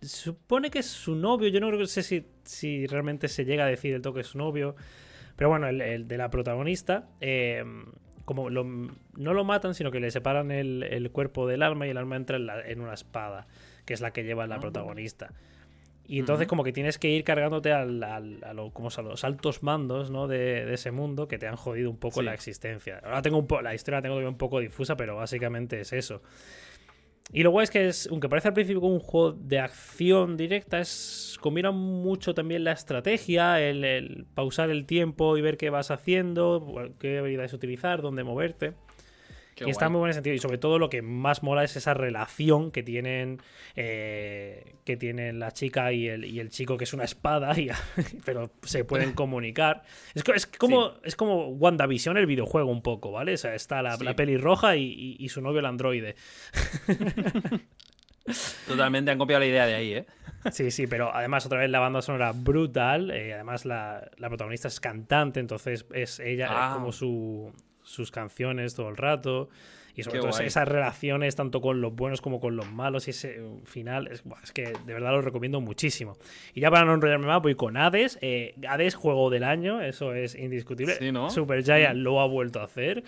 [0.00, 1.48] Supone que es su novio.
[1.48, 4.76] Yo no sé si, si realmente se llega a decir el toque es su novio.
[5.34, 7.08] Pero bueno, el, de la protagonista.
[7.20, 7.64] Eh,
[8.28, 12.16] como no lo matan, sino que le separan el, cuerpo del alma y el alma
[12.16, 13.46] entra en, una espada,
[13.86, 14.60] que es la que lleva la ah.
[14.60, 15.32] protagonista.
[16.06, 20.28] Y entonces como que tienes que ir cargándote al, a, los altos mandos ¿no?
[20.28, 23.00] de, ese mundo que te han jodido un poco la existencia.
[23.02, 26.20] Ahora tengo un la historia la tengo un poco difusa, pero básicamente es eso.
[27.30, 30.36] Y lo guay es que, es, aunque parece al principio como un juego de acción
[30.36, 35.90] directa, es combina mucho también la estrategia, el, pausar el tiempo y ver qué vas
[35.90, 38.72] haciendo, qué habilidades utilizar, dónde moverte
[39.64, 40.34] y está muy buen sentido.
[40.34, 43.40] Y sobre todo lo que más mola es esa relación que tienen
[43.76, 47.68] eh, que tienen la chica y el, y el, chico, que es una espada, y,
[48.24, 49.82] pero se pueden comunicar.
[50.14, 53.34] Es, es como, es como WandaVision, el videojuego, un poco, ¿vale?
[53.34, 56.16] O sea, está la, la peli roja y, y, su novio el androide.
[58.66, 60.06] Totalmente han copiado la idea de ahí, ¿eh?
[60.52, 63.10] Sí, sí, pero además otra vez la banda sonora brutal.
[63.10, 66.92] Eh, además la, la, protagonista es cantante, entonces es ella es como ah.
[66.92, 67.52] su,
[67.88, 69.48] sus canciones todo el rato.
[69.94, 73.42] Y sobre todo esas relaciones, tanto con los buenos como con los malos, y ese
[73.64, 74.22] final, es,
[74.52, 76.16] que de verdad lo recomiendo muchísimo.
[76.54, 78.16] Y ya para no enrollarme más, voy con Hades.
[78.22, 80.96] Eh, Hades, juego del año, eso es indiscutible.
[81.30, 83.02] Super Giant lo ha vuelto a hacer.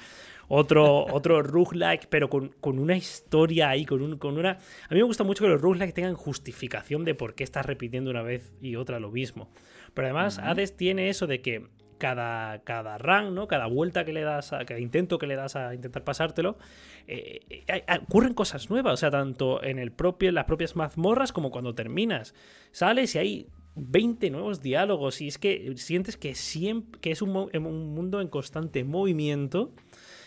[0.48, 4.50] Otro, otro roguelike, pero con, una historia ahí, con, un, con una...
[4.50, 8.10] A mí me gusta mucho que los roguelike tengan justificación de por qué estás repitiendo
[8.10, 9.48] una vez y otra lo mismo.
[9.94, 11.68] Pero además, Hades tiene eso de que
[12.00, 13.46] cada, cada run, ¿no?
[13.46, 16.58] Cada vuelta que le das, a, cada intento que le das a intentar pasártelo,
[17.06, 18.94] eh, eh, ocurren cosas nuevas.
[18.94, 22.34] O sea, tanto en el propio, en las propias mazmorras como cuando terminas.
[22.72, 27.36] Sales y hay 20 nuevos diálogos y es que sientes que siempre que es un,
[27.36, 29.72] un mundo en constante movimiento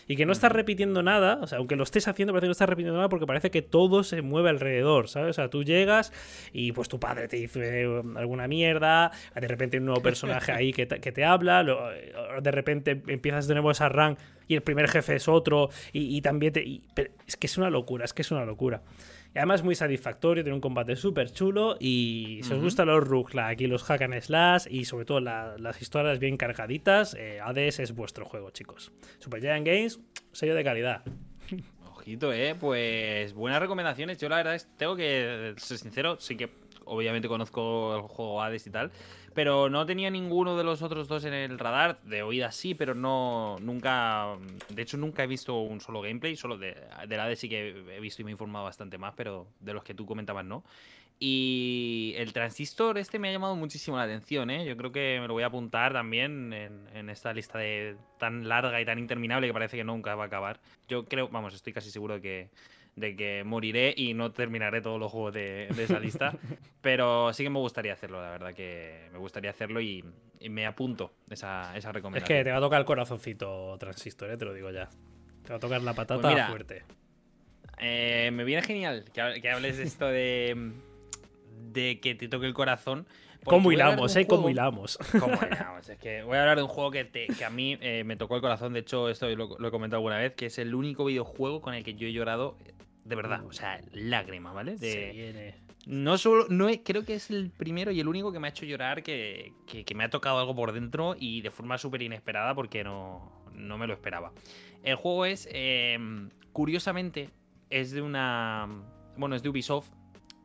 [0.08, 2.52] y que no estás repitiendo nada, o sea, aunque lo estés haciendo, parece que no
[2.52, 5.30] estás repitiendo nada porque parece que todo se mueve alrededor, ¿sabes?
[5.30, 6.12] O sea, tú llegas
[6.52, 10.52] y pues tu padre te dice um, alguna mierda, de repente hay un nuevo personaje
[10.52, 14.62] ahí que te, que te habla, de repente empiezas de nuevo esa run y el
[14.62, 16.80] primer jefe es otro y, también te...
[17.26, 18.82] es que es una locura, es que es una locura.
[19.34, 23.62] Y además muy satisfactorio, tiene un combate súper chulo y si os gustan los roguelike
[23.62, 27.96] y los hack and slash y sobre todo las historias bien cargaditas, eh, Hades es
[27.96, 28.92] vuestro juego, chicos.
[29.18, 29.98] Super Giant Games,
[30.30, 31.02] sello de calidad.
[31.96, 34.18] Ojito, eh, pues buenas recomendaciones.
[34.18, 36.50] Yo la verdad es, tengo que ser sincero, sí que
[36.84, 38.92] obviamente conozco el juego Hades y tal,
[39.34, 42.00] pero no tenía ninguno de los otros dos en el radar.
[42.02, 43.56] De oída sí, pero no.
[43.60, 44.36] Nunca.
[44.68, 46.36] De hecho, nunca he visto un solo gameplay.
[46.36, 46.76] Solo de,
[47.08, 49.82] la de sí que he visto y me he informado bastante más, pero de los
[49.82, 50.64] que tú comentabas no.
[51.18, 54.64] Y el transistor este me ha llamado muchísimo la atención, ¿eh?
[54.64, 58.48] Yo creo que me lo voy a apuntar también en, en, esta lista de tan
[58.48, 60.60] larga y tan interminable que parece que nunca va a acabar.
[60.88, 62.50] Yo creo, vamos, estoy casi seguro de que
[62.96, 66.36] de que moriré y no terminaré todos los juegos de, esa lista.
[66.80, 70.04] pero sí que me gustaría hacerlo, la verdad que me gustaría hacerlo y,
[70.50, 72.36] me apunto esa, esa, recomendación.
[72.36, 74.36] Es que te va a tocar el corazoncito transistor, ¿eh?
[74.36, 74.90] te lo digo ya.
[75.42, 76.82] Te va a tocar la patata pues fuerte.
[77.78, 80.72] Eh, me viene genial que, que hables de esto de,
[81.72, 83.06] de que te toque el corazón.
[83.44, 84.26] ¿Cómo hilamos, eh?
[84.26, 84.98] ¿Cómo hilamos?
[85.18, 85.88] ¿Cómo hilamos?
[85.88, 88.36] Es que voy a hablar de un juego que, que a mí eh, me tocó
[88.36, 88.72] el corazón.
[88.72, 91.74] De hecho, esto lo, lo, he comentado alguna vez, que es el único videojuego con
[91.74, 92.56] el que yo he llorado
[93.04, 94.76] de verdad, o sea, lágrimas, ¿vale?
[94.76, 95.54] De,
[95.86, 98.64] no solo, no creo que es el primero y el único que me ha hecho
[98.64, 99.52] llorar, que,
[99.94, 103.86] me ha tocado algo por dentro y de forma súper inesperada porque no, no, me
[103.86, 104.32] lo esperaba.
[104.82, 107.28] El juego es, em, curiosamente,
[107.68, 108.68] es de una,
[109.16, 109.90] bueno, es de Ubisoft,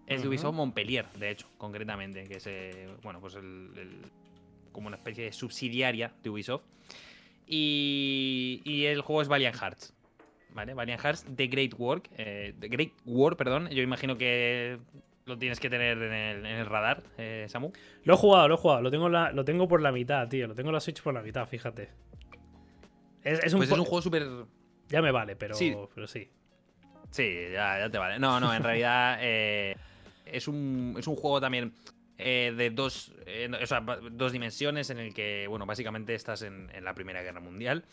[0.06, 4.02] es de Ubisoft Montpellier, de hecho, concretamente, que es, eh, bueno, pues el,
[4.74, 6.66] como una especie de subsidiaria de Ubisoft.
[7.46, 9.94] Y, y el juego es Valiant Hearts.
[10.60, 10.74] ¿Vale?
[10.74, 13.70] Valiant Hearts The Great Work, eh, The Great War, perdón.
[13.70, 14.78] Yo imagino que
[15.26, 17.72] lo tienes que tener en el, radar, eh, Samu.
[18.04, 18.82] Lo he jugado, lo he jugado.
[18.82, 20.48] Lo tengo, lo tengo por la mitad, tío.
[20.48, 21.90] Lo tengo la Switch por la mitad, fíjate.
[23.24, 24.28] Es, un, pues es un juego súper.
[24.90, 25.76] Ya me vale, pero sí.
[25.96, 26.30] Pero sí.
[27.12, 28.20] Sí, ya, te vale.
[28.20, 29.76] No, no, en realidad eh,
[30.26, 31.72] es, un, es un juego también
[32.18, 33.14] eh, de dos,
[33.62, 37.40] o sea, dos dimensiones en el que, bueno, básicamente estás en, en la Primera Guerra
[37.40, 37.86] Mundial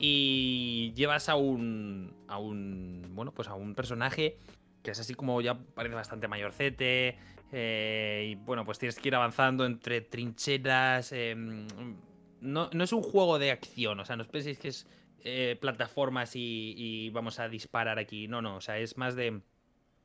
[0.00, 4.38] y llevas a un, a un, bueno, pues a un personaje
[4.82, 7.18] que es así como ya parece bastante mayorcete.
[7.52, 11.12] Eh, y bueno, pues tienes que ir avanzando entre trincheras.
[11.12, 11.66] Em,
[12.40, 14.86] no, es un juego de acción, o sea, no os penséis que es
[15.24, 18.28] eh, plataformas y, y, vamos a disparar aquí.
[18.28, 19.42] No, no, o sea, es más de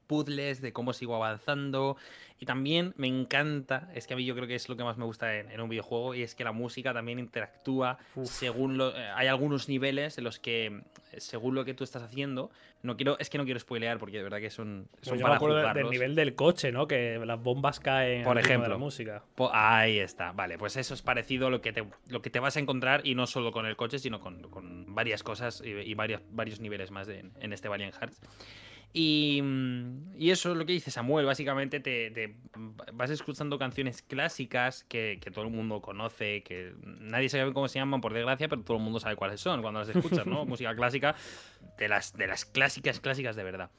[0.08, 1.98] puzzles, de cómo sigo avanzando.
[2.38, 4.98] Y también me encanta, es que a mí yo creo que es lo que más
[4.98, 9.10] me gusta en, un videojuego, y es que la música también interactúa según lo, eh,
[9.16, 10.82] hay algunos niveles en los que,
[11.18, 12.52] según lo que tú estás haciendo,
[12.84, 15.28] no quiero, es que no quiero spoilear porque de verdad que son, son pues yo
[15.28, 16.88] me acuerdo del nivel del coche, ¿no?
[16.88, 19.24] Que las bombas caen por ejemplo de la música.
[19.54, 22.58] ahí está, vale, pues eso es parecido a lo que te, lo que te vas
[22.58, 26.22] a encontrar y no solo con el coche, sino con, con varias cosas y, varios,
[26.32, 28.20] varios niveles más en este Valiant Hearts.
[28.96, 31.26] Mm, y, eso es lo que dice Samuel.
[31.26, 32.36] Básicamente te,
[32.94, 38.00] vas escuchando canciones clásicas que, todo el mundo conoce, que nadie sabe cómo se llaman,
[38.00, 40.46] por desgracia, pero todo el mundo sabe cuáles son cuando las escuchas, ¿no?
[40.46, 41.16] Música clásica,
[41.78, 43.70] de las, de las clásicas, clásicas de verdad.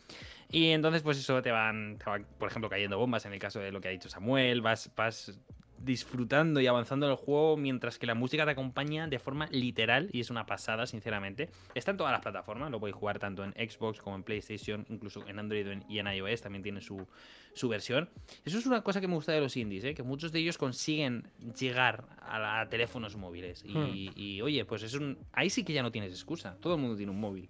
[0.50, 3.58] Y entonces, pues eso te van, te van, por ejemplo, cayendo bombas en el caso
[3.58, 5.38] de lo que ha dicho Samuel, vas, vas
[5.78, 10.08] disfrutando y avanzando en el juego mientras que la música te acompaña de forma literal
[10.12, 11.50] y es una pasada, sinceramente.
[11.74, 15.26] Está en todas las plataformas, lo podéis jugar tanto en Xbox como en PlayStation, incluso
[15.26, 17.06] en Android y en iOS también tiene su,
[17.68, 18.08] versión.
[18.44, 19.94] Eso es una cosa que me gusta de los indies, ¿eh?
[19.94, 23.64] que muchos de ellos consiguen llegar a, teléfonos móviles.
[23.64, 24.12] Y, hmm.
[24.14, 25.18] y, oye, pues es un...
[25.32, 27.48] ahí sí que ya no tienes excusa, todo el mundo tiene un móvil.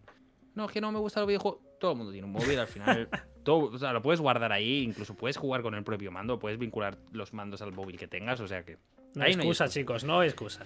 [0.55, 2.67] No, es que no me gusta el videojuego, todo el mundo tiene un móvil, al
[2.67, 3.09] final
[3.47, 6.99] o sea, lo puedes guardar ahí, incluso puedes jugar con el propio mando, puedes vincular
[7.13, 8.79] los mandos al móvil que tengas, o sea que...
[9.15, 10.65] No hay excusa, chicos, no hay excusa.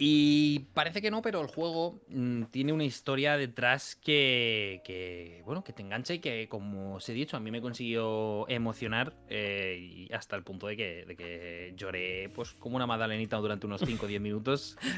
[0.00, 5.64] Y parece que no, pero el juego mm, tiene una historia detrás que, que, bueno,
[5.64, 9.76] que te engancha y que, como os he dicho, a mí me consiguió emocionar eh,
[9.80, 13.80] y hasta el punto de que, de que, lloré pues como una magdalenita durante unos
[13.84, 14.76] 5 o 10 minutos.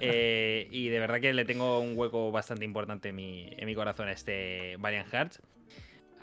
[0.00, 3.74] Eh, y de verdad que le tengo un hueco bastante importante en mi, en mi
[3.74, 5.40] corazón a este Valiant Hearts.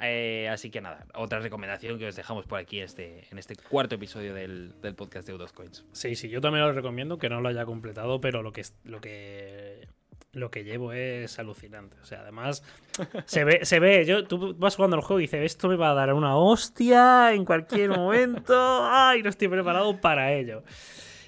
[0.02, 3.96] Eh, así que nada, otra recomendación que os dejamos por aquí este, en este cuarto
[3.96, 5.86] episodio del, podcast de Coins.
[5.92, 9.02] Sí, sí, yo también lo recomiendo, que no lo haya completado, pero lo que, lo
[9.02, 9.88] que,
[10.32, 11.98] lo que llevo es alucinante.
[12.02, 12.64] O sea, además,
[13.26, 15.92] se ve, se ve, yo, tú vas jugando el juego y dices, esto me va
[15.92, 18.54] a dar una hostia en cualquier momento.
[18.90, 20.64] ¡Ay, no estoy preparado para ello!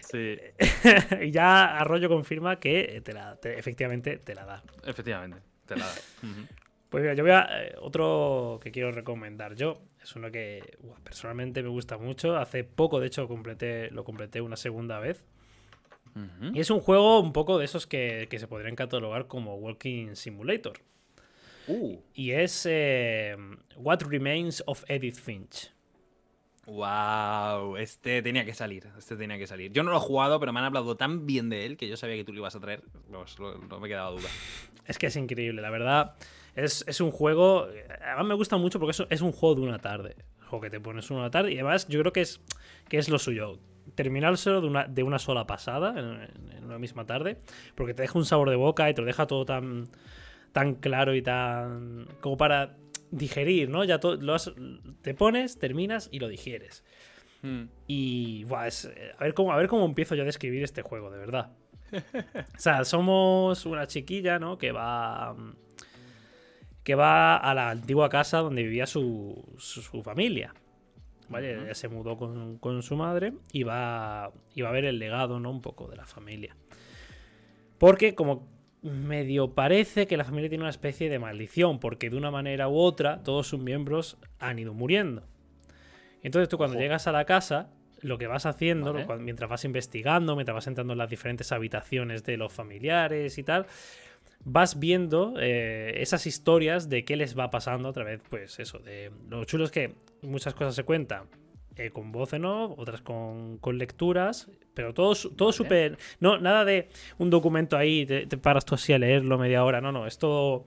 [0.01, 0.37] Sí.
[1.21, 4.63] y ya Arroyo confirma que te la, efectivamente te la da.
[4.85, 5.93] Efectivamente, te la da.
[6.91, 7.47] Pues mira, yo voy a.
[7.49, 9.81] Eh, otro que quiero recomendar yo.
[10.03, 12.35] Es uno que personalmente me gusta mucho.
[12.35, 15.25] Hace poco, de hecho, completé, lo completé una segunda vez.
[16.53, 20.73] Y es un juego un poco de esos que, se podrían catalogar como Walking Simulator.
[21.67, 21.99] Uh.
[22.13, 23.37] Y es eh,
[23.77, 25.71] What Remains of Edith Finch.
[26.65, 29.71] Wow, este tenía que salir, este tenía que salir.
[29.71, 31.95] Yo no lo he jugado, pero me han hablado tan bien de él que yo
[31.95, 32.83] sabía que tú lo ibas a traer.
[33.07, 34.27] no me quedaba duda.
[34.85, 36.17] Es que es increíble, la verdad.
[36.55, 37.67] Es, un juego.
[38.01, 40.15] Además, me gusta mucho porque es, un juego de una tarde.
[40.49, 41.51] O que te pones una tarde.
[41.51, 42.41] Y además, yo creo que es,
[42.89, 43.59] que es lo suyo.
[43.95, 47.37] Terminárselo de una, de una sola pasada, en, una misma tarde.
[47.75, 49.87] Porque te deja un sabor de boca y te lo deja todo tan,
[50.51, 52.07] tan claro y tan.
[52.19, 52.75] como para
[53.11, 53.83] digerir, ¿no?
[53.83, 54.37] Ya lo
[55.01, 56.83] te pones, terminas y lo digieres.
[57.41, 57.65] Hmm.
[57.87, 58.67] Y buah,
[59.17, 61.51] a, ver cómo, a ver cómo empiezo yo a describir este juego, de verdad.
[61.91, 64.57] o sea, somos una chiquilla, ¿no?
[64.57, 65.35] Que va
[66.83, 70.53] que va a la antigua casa donde vivía su, su, familia.
[71.29, 71.73] ¿Vale?
[71.75, 75.49] se mudó con, su madre y va, a ver el legado, ¿no?
[75.49, 76.57] Un poco de la familia.
[77.77, 78.49] Porque como
[78.81, 82.77] medio parece que la familia tiene una especie de maldición, porque de una manera u
[82.77, 85.23] otra todos sus miembros han ido muriendo.
[86.21, 87.69] Entonces tú cuando llegas a la casa,
[88.01, 92.37] lo que vas haciendo, mientras vas investigando, mientras vas entrando en las diferentes habitaciones de
[92.37, 93.67] los familiares y tal,
[94.43, 99.11] vas viendo eh, esas historias de qué les va pasando a través, pues eso, de
[99.29, 101.25] lo chulo es que muchas cosas se cuentan
[101.75, 105.97] eh, con voz en off, otras con, lecturas, pero todo, todo súper...
[106.19, 109.91] No, nada de un documento ahí, te, paras tú así a leerlo media hora, no,
[109.91, 110.65] no, es todo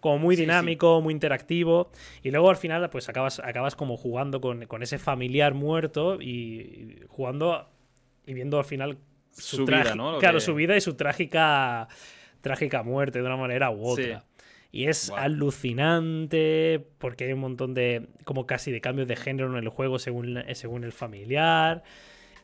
[0.00, 1.90] como muy dinámico, muy interactivo,
[2.22, 7.68] y luego al final pues acabas, acabas como jugando con, ese familiar muerto y, jugando
[8.24, 8.98] y viendo al final
[9.32, 10.18] su, vida, ¿no?
[10.18, 11.88] claro, su vida y su trágica
[12.40, 14.24] trágica muerte de una manera u otra.
[14.72, 19.62] Y es alucinante porque hay un montón de, como casi de cambios de género en
[19.62, 21.82] el juego según, según el familiar.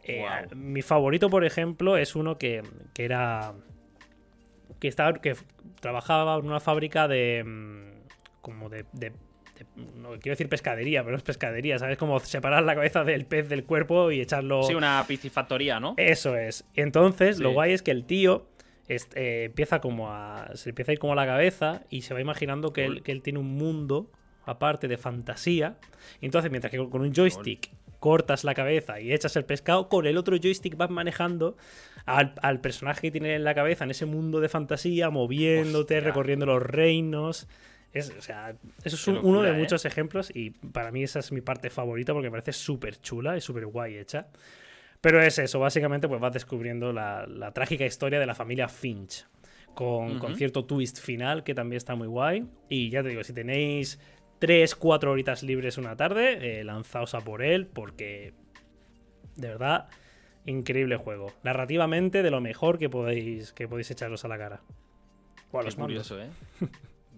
[0.05, 0.25] Eh,
[0.55, 2.63] mi favorito, por ejemplo, es uno que,
[2.95, 3.55] que era.
[4.81, 5.13] que estaba.
[5.15, 5.37] que
[5.81, 7.45] trabajaba en una fábrica de.
[7.45, 7.93] Mm,
[8.41, 8.85] como de,
[9.97, 11.97] no quiero decir pescadería, pero es pescadería, ¿sabes?
[11.97, 14.65] Como separar la cabeza del pez del cuerpo y echarlo.
[14.65, 15.95] Sí, una piscifactoría, ¿no?
[15.97, 16.65] Eso es.
[16.75, 18.49] Entonces, lo guay es que el tío
[18.89, 20.51] eh, empieza como a.
[20.55, 23.13] Se empieza a ir como a la cabeza y se va imaginando que, él, que
[23.13, 24.11] él, tiene un mundo
[24.45, 25.79] aparte de fantasía.
[26.21, 27.71] Y entonces, mientras que con un joystick
[28.03, 31.57] cortas la cabeza y echas el pescado, con el otro joystick vas manejando
[32.05, 36.61] al, personaje que tiene en la cabeza en ese mundo de fantasía, moviéndote, recorriendo los
[36.61, 37.47] reinos.
[37.93, 39.53] Es, o sea, eso es uno de ¿eh?
[39.53, 43.37] muchos ejemplos y para mí esa es mi parte favorita porque me parece súper chula
[43.37, 44.27] y súper guay hecha.
[45.03, 49.27] Pero es eso, básicamente pues vas descubriendo la, trágica historia de la familia Finch.
[49.75, 52.47] Con, cierto twist final que también está muy guay.
[52.69, 53.99] Y ya te digo, si tenéis
[54.39, 58.33] 3, 4 horitas libres una tarde, eh, lanzaos a por él porque
[59.37, 59.89] de verdad,
[60.47, 61.33] increíble juego.
[61.43, 64.61] Narrativamente de lo mejor que podéis, que podéis echaros a la cara.
[65.51, 66.29] Qué curioso, ¿eh?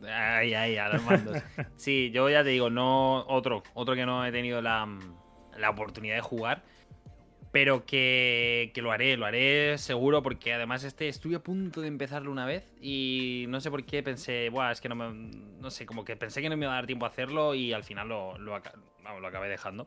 [0.09, 1.43] ay, ay, a los mandos.
[1.77, 4.89] Sí, yo ya te digo, no otro, otro que no he tenido la,
[5.57, 6.63] la oportunidad de jugar
[7.55, 12.33] pero que, lo haré, lo haré seguro, porque además este estuve a punto de empezarlo
[12.33, 15.31] una vez y no sé por qué pensé, Buah, es que no me.
[15.61, 17.73] No sé, como que pensé que no me iba a dar tiempo a hacerlo y
[17.73, 19.87] al final lo, lo, acabé dejando.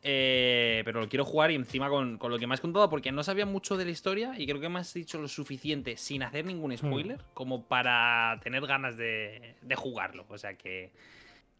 [0.00, 3.24] Eh, pero lo quiero jugar y encima con, lo que me has contado, porque no
[3.24, 6.44] sabía mucho de la historia y creo que me has dicho lo suficiente sin hacer
[6.44, 7.34] ningún spoiler, hmm.
[7.34, 10.24] como para tener ganas de, de jugarlo.
[10.28, 10.92] O sea que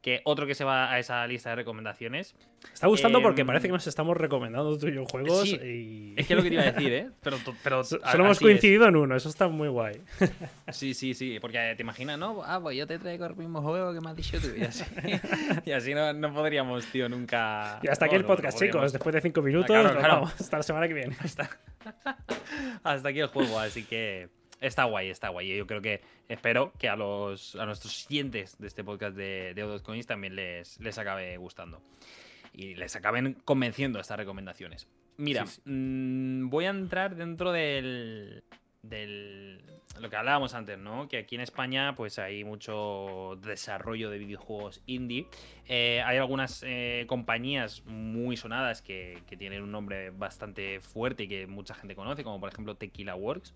[0.01, 2.35] que otro que se va a esa lista de recomendaciones.
[2.73, 5.43] Está gustando porque Em, parece que nos estamos recomendando tú y yo juegos.
[5.43, 6.15] sí, y...
[6.17, 7.11] Es que es lo que te iba a decir, ¿eh?
[7.23, 8.43] Pero, pero Solo hemos es.
[8.43, 10.01] coincidido en uno, eso está muy guay.
[10.71, 12.43] Sí, sí, sí, porque te imaginas, ¿no?
[12.45, 14.49] Ah, pues yo te traigo el mismo juego que me has dicho tú.
[14.57, 14.85] Y así,
[15.65, 17.81] y así no, no podríamos, tío, nunca.
[17.83, 18.93] Y hasta aquí el no podcast, chicos.
[18.93, 20.01] Después de cinco minutos, claro.
[20.01, 20.35] vamos.
[20.41, 21.17] Hasta la semana que viene.
[21.21, 21.49] Hasta,
[22.83, 24.29] hasta aquí el juego, así que
[24.61, 25.57] está guay, está guay.
[25.57, 29.81] Yo creo que espero que a los a nuestros siguientes de este podcast de, de
[29.83, 31.81] Coins también les, les acabe gustando.
[32.53, 34.89] Y les acaben convenciendo estas recomendaciones.
[35.17, 35.71] Mira, Sí, sí.
[35.71, 38.43] mm, voy a entrar dentro del,
[38.83, 39.63] del.
[40.01, 41.09] Lo que hablábamos antes, ¿no?
[41.09, 45.27] Que aquí en España, pues hay mucho desarrollo de videojuegos indie.
[45.67, 51.29] Eh, hay algunas eh, compañías muy sonadas que, que tienen un nombre bastante fuerte y
[51.29, 53.55] que mucha gente conoce, como por ejemplo Tequila Works,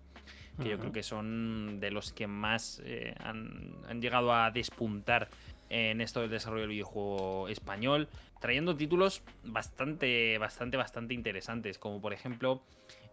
[0.61, 5.29] que yo creo que son de los que más eh, han, han llegado a despuntar
[5.69, 8.09] en esto del desarrollo del videojuego español,
[8.39, 12.61] trayendo títulos bastante, bastante, bastante interesantes, como por ejemplo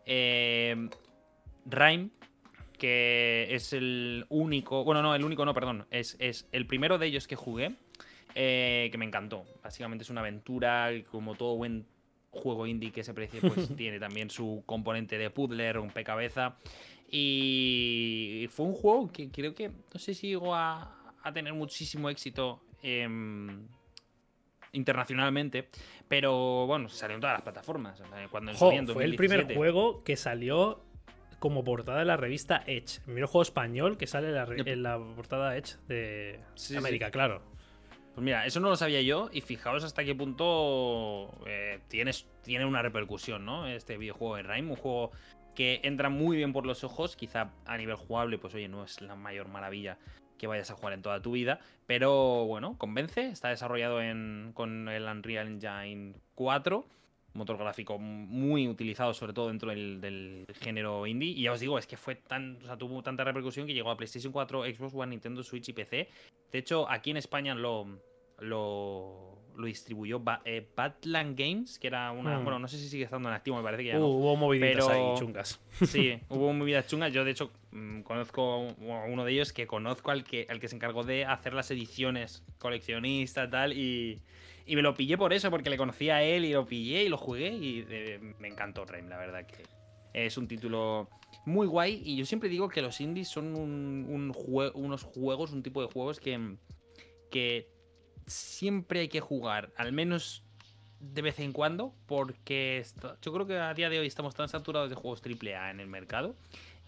[0.04, 0.88] eh,
[1.66, 2.10] Rhyme,
[2.78, 7.06] que es el único, bueno, no, el único no, perdón, es, es el primero de
[7.06, 7.74] ellos que jugué,
[8.34, 9.44] eh, que me encantó.
[9.62, 11.86] Básicamente es una aventura, como todo buen
[12.30, 16.54] juego indie que se precie, pues tiene también su componente de puzzle, rompecabezas.
[17.10, 22.08] Y fue un juego que creo que, no sé si llegó a, a tener muchísimo
[22.08, 23.66] éxito em,
[24.72, 25.68] internacionalmente,
[26.08, 28.00] pero bueno, salió en todas las plataformas.
[28.30, 29.54] Cuando Jo, fue el primer 2017.
[29.54, 30.84] juego que salió
[31.40, 32.98] como portada de la revista Edge.
[32.98, 37.42] El primer juego español que sale en la, en portada Edge de Sí, América, claro.
[38.14, 42.66] Pues mira, eso no lo sabía yo y fijaos hasta qué punto eh, tienes, tiene
[42.66, 43.66] una repercusión, ¿no?
[43.66, 45.12] Este videojuego de Rhyme, un juego
[45.54, 49.00] que entra muy bien por los ojos, quizá a nivel jugable, pues oye, no es
[49.00, 49.98] la mayor maravilla
[50.38, 54.88] que vayas a jugar en toda tu vida, pero bueno, convence, está desarrollado en, con
[54.88, 56.86] el Unreal Engine 4,
[57.34, 61.78] motor gráfico muy utilizado sobre todo dentro del, del género indie, y ya os digo,
[61.78, 64.94] es que fue tan, o sea, tuvo tanta repercusión que llegó a PlayStation 4, Xbox
[64.94, 66.08] One, Nintendo Switch y PC,
[66.52, 67.86] de hecho, aquí en España lo,
[68.38, 72.38] lo, lo distribuyó Ba- eh, Badland Games, que era una.
[72.38, 72.44] Mm.
[72.44, 74.06] Bueno, no sé si sigue estando en activo, me parece que ya Uh, no.
[74.08, 75.60] hubo moviditas Pero- ahí chungas.
[75.86, 77.12] Sí, hubo movidas chungas.
[77.12, 80.68] Yo, de hecho, mm, conozco a uno de ellos que conozco al que, al que
[80.68, 84.20] se encargó de hacer las ediciones coleccionistas tal, y,
[84.70, 87.08] y me lo pillé por eso, porque le conocía a él y lo pillé y
[87.08, 89.64] lo jugué y eh, me encantó Rime, la verdad que
[90.12, 91.08] es un título
[91.44, 95.82] muy guay y yo siempre digo que los indies son un, unos juegos, un tipo
[95.82, 96.54] de juegos que,
[97.32, 97.68] que
[98.28, 100.44] siempre hay que jugar, al menos
[101.00, 102.84] de vez en cuando, porque
[103.22, 105.88] yo creo que a día de hoy estamos tan saturados de juegos AAA en el
[105.88, 106.36] mercado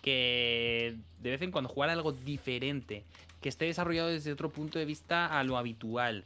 [0.02, 3.04] que de vez en cuando jugar algo diferente,
[3.40, 6.22] que esté desarrollado desde otro punto de vista a lo habitual,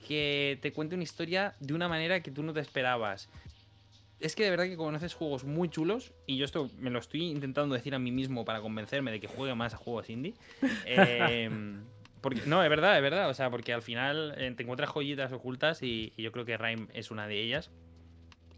[0.00, 3.28] que te cuente una historia de una manera que tú no te esperabas.
[4.20, 7.22] Es que de verdad que conoces juegos muy chulos y yo esto me lo estoy
[7.24, 10.34] intentando decir a mí mismo para convencerme de que juegue más a juegos indie.
[10.86, 11.48] Eh,
[12.20, 13.30] porque, no, es verdad, es verdad.
[13.30, 16.56] O sea, porque al final eh, te encuentras joyitas ocultas y, y yo creo que
[16.56, 17.70] Rhyme es una de ellas.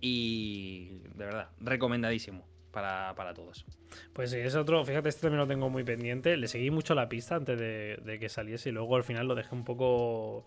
[0.00, 3.66] Y de verdad, recomendadísimo para, para todos.
[4.12, 6.36] Pues sí, es otro, fíjate, este también lo tengo muy pendiente.
[6.36, 9.34] Le seguí mucho la pista antes de, de que saliese y luego al final lo
[9.34, 10.46] dejé un poco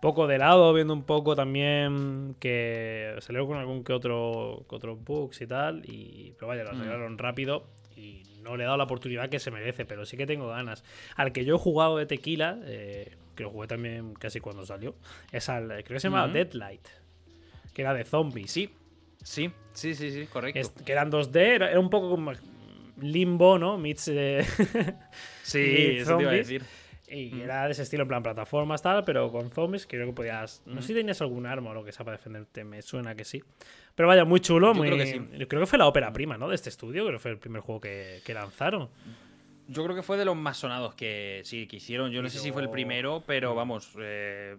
[0.00, 4.96] poco de lado, viendo un poco también que salió con algún que otro, que otro
[4.96, 5.82] bugs y tal.
[5.86, 6.76] Y, pero vaya, lo Mm.
[6.80, 10.26] arreglaron rápido y no le he dado la oportunidad que se merece, pero sí que
[10.26, 10.82] tengo ganas.
[11.16, 14.94] Al que yo he jugado de tequila, eh, que lo jugué también casi cuando salió,
[15.32, 16.32] es al, creo que se llama Ujú.
[16.34, 16.86] Deadlight,
[17.74, 18.50] que era de zombies.
[18.50, 18.70] Sí,
[19.22, 20.58] sí, sí, sí, sí, correcto.
[20.58, 22.32] Es- que eran 2D, era, era un poco como
[23.00, 23.76] limbo, ¿no?
[23.78, 24.44] Meets, eh,
[25.42, 26.64] sí, eso te iba a decir.
[27.10, 27.40] Y Mm.
[27.42, 30.62] era de ese estilo, en plan plataformas, tal, pero con zombies, creo que podías.
[30.66, 30.80] No Mm.
[30.82, 33.42] sé si tenías algún arma o lo que sea para defenderte, me suena que sí.
[33.94, 34.88] Pero vaya, muy chulo, Yo muy.
[34.88, 35.46] creo que sí.
[35.46, 36.48] creo que fue la ópera prima, ¿no?
[36.48, 38.88] De este estudio, creo que fue el primer juego que, que lanzaron.
[39.68, 42.10] Yo creo que fue de los más sonados que sí que hicieron.
[42.10, 44.56] Yo no sé si fue el primero, pero vamos, eh,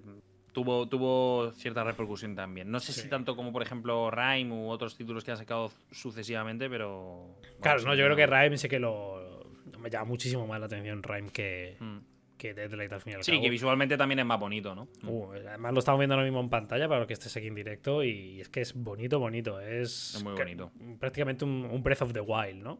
[0.53, 2.71] tuvo, tuvo cierta repercusión también.
[2.71, 3.01] No sé Sí.
[3.01, 7.35] si tanto como por ejemplo Rhyme u otros títulos que han sacado sucesivamente, pero.
[7.61, 9.41] Claro, vamos, no, yo creo que Rhyme sí que lo.
[9.79, 11.97] Me llama muchísimo más la atención Rhyme que, Mm.
[12.41, 13.43] Que Deadlight al fin y al Sí, cabo.
[13.43, 14.87] que visualmente también es más bonito, ¿no?
[15.05, 17.55] Uh, además lo estamos viendo ahora mismo en pantalla para los que estés aquí en
[17.55, 19.59] directo y es que es bonito, bonito.
[19.61, 20.71] Es, Es muy bonito.
[20.99, 22.79] prácticamente un, un Breath of the Wild, ¿no?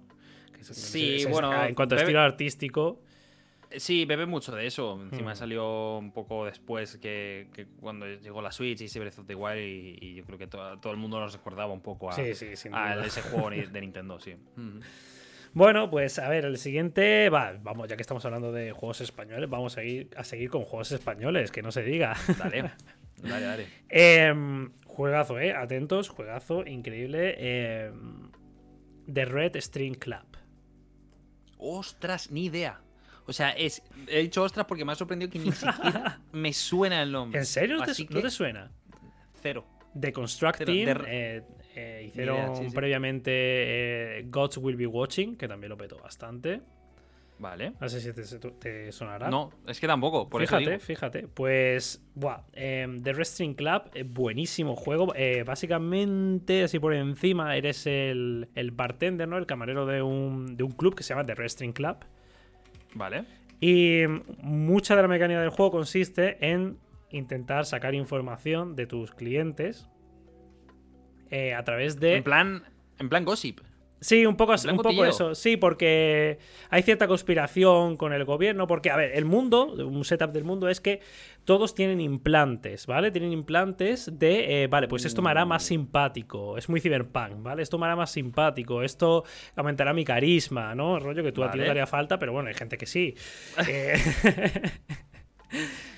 [0.53, 3.01] Que es- Sí, es- bueno, En cuanto a bebe- estilo artístico,
[3.77, 4.99] Sí, bebe mucho de eso.
[5.01, 5.35] Encima Mm.
[5.37, 9.35] salió un poco después que, que cuando llegó la Switch y ese Breath of the
[9.35, 12.13] Wild y, y yo creo que to- todo el mundo nos recordaba un poco a,
[12.13, 13.05] sí, sí, sin a duda.
[13.05, 14.35] ese juego de Nintendo, sí.
[14.57, 14.79] Mm.
[15.53, 19.49] Bueno, pues a ver, el siguiente, va, vamos, ya que estamos hablando de juegos españoles,
[19.49, 22.15] vamos a ir a seguir con juegos españoles, que no se diga.
[22.37, 22.71] Dale,
[23.17, 23.67] dale, dale.
[23.89, 27.35] Em, juegazo, eh, atentos, juegazo, increíble.
[27.85, 28.31] em,
[29.11, 30.25] The Red String Club.
[31.57, 32.79] Ostras, ni idea.
[33.27, 37.01] O sea, es, he dicho ostras porque me ha sorprendido que ni siquiera me suena
[37.03, 37.39] el nombre.
[37.39, 38.71] ¿En serio no te, Así no que te suena?
[39.41, 39.65] Cero.
[39.99, 41.43] The Constructing Cero, eh,
[41.75, 42.75] eh, hicieron idea, sí, sí.
[42.75, 43.31] previamente
[44.19, 46.61] eh, Gods Will Be Watching, que también lo petó bastante.
[47.41, 47.73] Vale.
[47.81, 49.27] No sé si te, te sonará.
[49.27, 50.29] No, es que tampoco.
[50.29, 50.81] Por fíjate, eso digo.
[50.83, 51.27] fíjate.
[51.27, 55.11] Pues, buah, em, The Wrestling Club, eh, buenísimo juego.
[55.15, 59.39] Eh, básicamente, así por encima, eres el, el bartender, ¿no?
[59.39, 61.97] El camarero de un, de un club que se llama The Wrestling Club.
[62.93, 63.23] Vale.
[63.59, 64.03] Y
[64.43, 66.77] mucha de la mecánica del juego consiste en
[67.09, 69.89] intentar sacar información de tus clientes
[71.31, 72.17] eh, a través de.
[72.17, 72.63] En plan,
[72.99, 73.61] en plan gossip.
[74.01, 75.35] Sí, un poco, un poco eso.
[75.35, 76.39] Sí, porque
[76.71, 78.65] hay cierta conspiración con el gobierno.
[78.65, 81.01] Porque, a ver, el mundo, un setup del mundo es que
[81.45, 83.11] todos tienen implantes, ¿vale?
[83.11, 86.57] Tienen implantes de, eh, vale, pues esto me hará más simpático.
[86.57, 87.61] Es muy cyberpunk, ¿vale?
[87.61, 88.81] Esto me hará más simpático.
[88.81, 89.23] Esto
[89.55, 90.97] aumentará mi carisma, ¿no?
[90.97, 92.87] El rollo que tú a ti no te haría falta, pero bueno, hay gente que
[92.87, 93.15] sí.
[93.67, 93.95] Eh,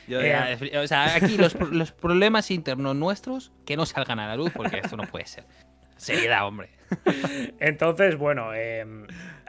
[0.07, 4.19] Yo Eh, ya- o sea, aquí los, pro- los problemas internos nuestros que no salgan
[4.19, 5.45] a la luz porque esto no puede ser.
[5.97, 6.69] Seriedad, hombre.
[7.59, 8.85] Entonces, bueno, eh,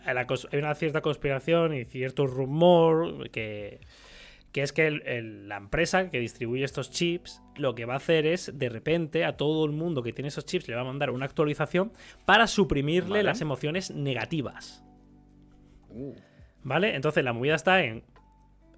[0.07, 3.81] la cos- hay una cierta conspiración y cierto rumor que,
[4.53, 7.97] que es que el- el- la empresa que distribuye estos chips lo que va a
[7.97, 10.85] hacer es, de repente, a todo el mundo que tiene esos chips le va a
[10.85, 11.93] mandar una actualización
[12.25, 13.23] para suprimirle Vale.
[13.25, 14.85] las emociones negativas.
[15.89, 16.15] Uh,
[16.63, 16.95] ¿Vale?
[16.95, 18.05] Entonces la movida está en...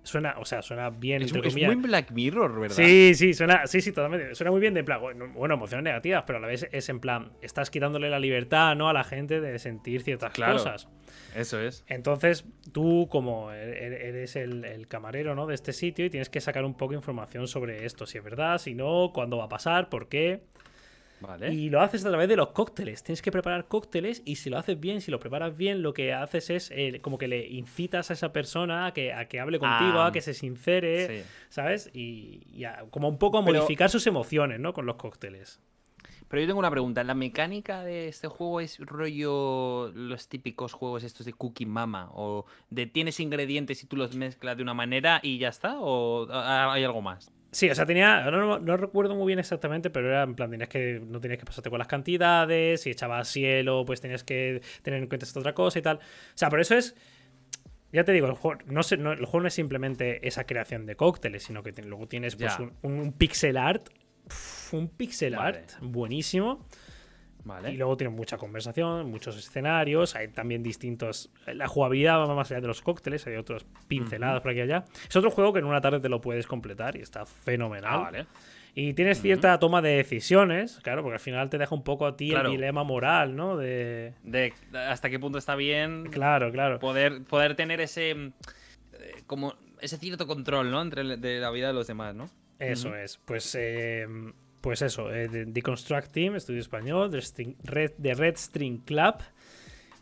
[0.07, 2.77] Suena, o sea, suena bien, es, entre es muy Black Mirror, ¿verdad?
[2.77, 4.35] Sí, sí, suena, sí, sí, totalmente.
[4.37, 7.33] Suena muy bien de plan, bueno, emociones negativas, pero a la vez es en plan,
[7.43, 8.89] estás quitándole la libertad, ¿no?
[8.89, 10.55] A la gente de sentir ciertas Claro.
[10.55, 10.89] cosas.
[11.35, 11.85] Eso es.
[11.89, 15.47] Entonces, tú, como e- e- eres el, el camarero, ¿no?
[15.47, 18.07] De este sitio y tienes que sacar un poco de información sobre esto.
[18.07, 20.45] Si es verdad, si no, cuándo va a pasar, por qué.
[21.21, 21.53] Vale.
[21.55, 23.03] Y lo haces a través de los cócteles.
[23.03, 26.13] Tienes que preparar cócteles y si lo haces bien, si lo preparas bien, lo que
[26.13, 29.59] haces es eh, como que le incitas a esa persona a que, a que hable
[29.59, 31.29] contigo, Ah, a que se sincere, sí.
[31.49, 31.91] ¿sabes?
[31.95, 34.73] Y, y a- como un poco a Pero- modificar sus emociones, ¿no?
[34.75, 35.61] Con los cócteles.
[36.29, 37.05] Pero yo tengo una pregunta.
[37.05, 42.11] ¿La mecánica de este juego es rollo los típicos juegos estos de Cookie Mama?
[42.15, 45.77] ¿O de tienes ingredientes y tú los mezclas de una manera y ya está?
[45.79, 47.31] ¿O ah, hay algo más?
[47.57, 48.31] Sí, o sea, tenía.
[48.31, 51.01] No, no recuerdo muy bien exactamente, pero era en plan, tenías que.
[51.03, 52.83] No tenías que pasarte con las cantidades.
[52.83, 55.97] Si echabas cielo, pues tenías que tener en cuenta esta otra cosa y tal.
[55.97, 56.01] O
[56.35, 56.95] sea, por eso es.
[57.93, 60.85] Ya te digo, el juego no, se- no- el juego no es simplemente esa creación
[60.85, 63.89] de cócteles, sino que te- luego tienes pues, un, un pixel art.
[64.27, 65.59] uf, un pixel Vale.
[65.61, 66.67] art buenísimo.
[67.47, 67.71] Vale.
[67.71, 71.31] Y luego tiene mucha conversación, muchos escenarios, hay también distintos...
[71.47, 74.85] La jugabilidad va más allá de los cócteles, hay otras pinceladas por aquí y allá.
[75.09, 77.93] Es otro juego que en una tarde te lo puedes completar y está fenomenal.
[77.95, 78.27] Ah, vale.
[78.75, 82.17] Y tienes cierta toma de decisiones, claro, porque al final te deja un poco a
[82.17, 82.49] ti Claro.
[82.51, 83.57] el dilema moral, ¿no?
[83.57, 84.13] De...
[84.25, 86.81] De hasta qué punto está bien Claro, claro.
[86.81, 88.33] poder, poder tener ese eh,
[89.27, 90.83] como ese cierto control, ¿no?
[90.83, 92.29] Entre de la vida de los demás, ¿no?
[92.59, 93.19] Eso es.
[93.19, 94.07] Pues, eh,
[94.67, 99.15] pues eso, eh, de- Deconstruct Team, estudio español, de String- Red, de Red String Club.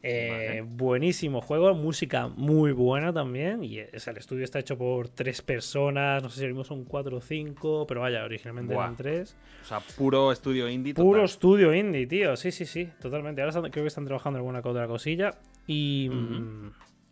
[0.02, 0.62] Eh, Vale.
[0.62, 3.62] Buenísimo juego, música muy buena también.
[3.62, 6.64] Y eh, o sea, el estudio está hecho por tres personas, no sé si ahora
[6.64, 8.84] son cuatro o cinco, pero vaya, originalmente Buah.
[8.84, 9.36] eran tres.
[9.62, 10.94] O sea, puro estudio indie.
[10.94, 11.24] Puro total.
[11.26, 12.34] estudio indie, tío.
[12.36, 13.42] Sí, sí, sí, totalmente.
[13.42, 15.32] Ahora están- creo que están trabajando en alguna otra cosilla.
[15.66, 16.10] Y,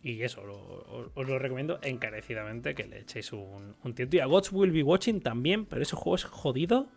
[0.01, 4.15] y eso, lo- os lo recomiendo encarecidamente que le echéis un, un tiento.
[4.17, 6.87] Y a Gods Will Be Watching también, pero ese juego es jodido.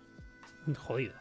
[0.78, 1.14] Jodido.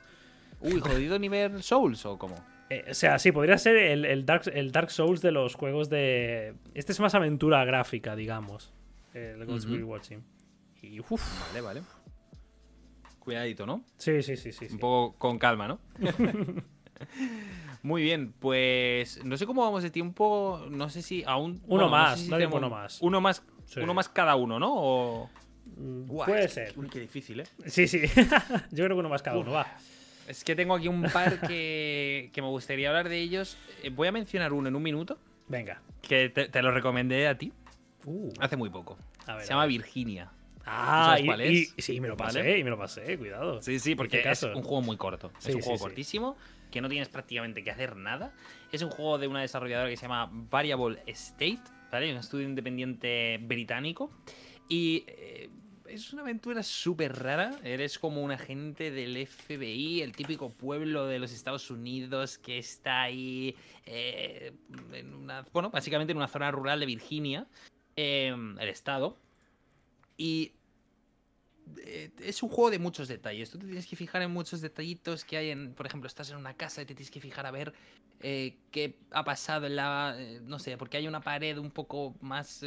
[0.61, 2.35] Uy, jodido nivel Souls o cómo?
[2.69, 5.89] Eh, o sea, sí, podría ser el, el Dark, el Dark Souls de los juegos
[5.89, 6.55] de.
[6.73, 8.73] Este es más aventura gráfica, digamos.
[9.13, 9.53] El Ujú.
[9.53, 10.23] Will Be Watching.
[10.81, 11.47] Y uff.
[11.49, 11.81] Vale, vale.
[13.19, 13.83] Cuidadito, ¿no?
[13.97, 14.67] Sí, sí, sí, sí.
[14.67, 14.73] sí.
[14.73, 15.79] Un poco con calma, ¿no?
[17.83, 21.61] Muy bien, pues no sé cómo vamos de tiempo, no sé si aún...
[21.67, 23.01] Uno no más, sé si tenemos- uno más.
[23.01, 23.79] Uno más, Sí.
[23.81, 24.71] uno más cada uno, ¿no?
[24.73, 25.29] O...
[25.77, 26.73] Mm, Puede es que- ser.
[26.77, 27.45] Uy, qué difícil, ¿eh?
[27.67, 28.01] Sí, sí.
[28.71, 29.67] Yo creo que uno más cada uno, va.
[30.27, 33.57] Es que tengo aquí un par que, que me gustaría hablar de ellos.
[33.83, 35.81] Eh, Voy a mencionar uno en un minuto, Venga.
[36.01, 37.51] que te, te lo recomendé a ti
[38.07, 38.97] Uh, hace muy poco.
[39.25, 39.69] a ver, Se a llama ver.
[39.73, 40.31] Virginia.
[40.63, 41.73] Ah, sabes y, cuál y- es?
[41.77, 42.57] sí, me lo pasé, ¿Vale?
[42.59, 43.61] y me lo pasé, cuidado.
[43.63, 45.31] Sí, sí, porque ¿En qué es un juego muy corto.
[45.39, 45.83] Sí, es un sí, juego sí.
[45.85, 46.37] cortísimo,
[46.71, 48.31] que no tienes prácticamente que hacer nada.
[48.71, 51.59] Es un juego de una desarrolladora que se llama Variable State,
[51.91, 52.11] ¿vale?
[52.11, 54.11] Un estudio independiente británico.
[54.69, 55.49] Y eh,
[55.87, 57.59] es una aventura súper rara.
[57.63, 63.03] Eres como un agente del FBI, el típico pueblo de los Estados Unidos que está
[63.03, 63.55] ahí,
[63.85, 64.53] eh,
[64.93, 67.47] en una, bueno, básicamente en una zona rural de Virginia,
[67.95, 69.17] em, el estado.
[70.17, 70.64] Y eh,
[72.21, 73.49] es un juego de muchos detalles.
[73.49, 76.37] Tú te tienes que fijar en muchos detallitos que hay en, por ejemplo, estás en
[76.37, 77.73] una casa y te tienes que fijar a ver
[78.21, 82.15] eh, qué ha pasado en la, eh, no sé, porque hay una pared un poco
[82.21, 82.65] más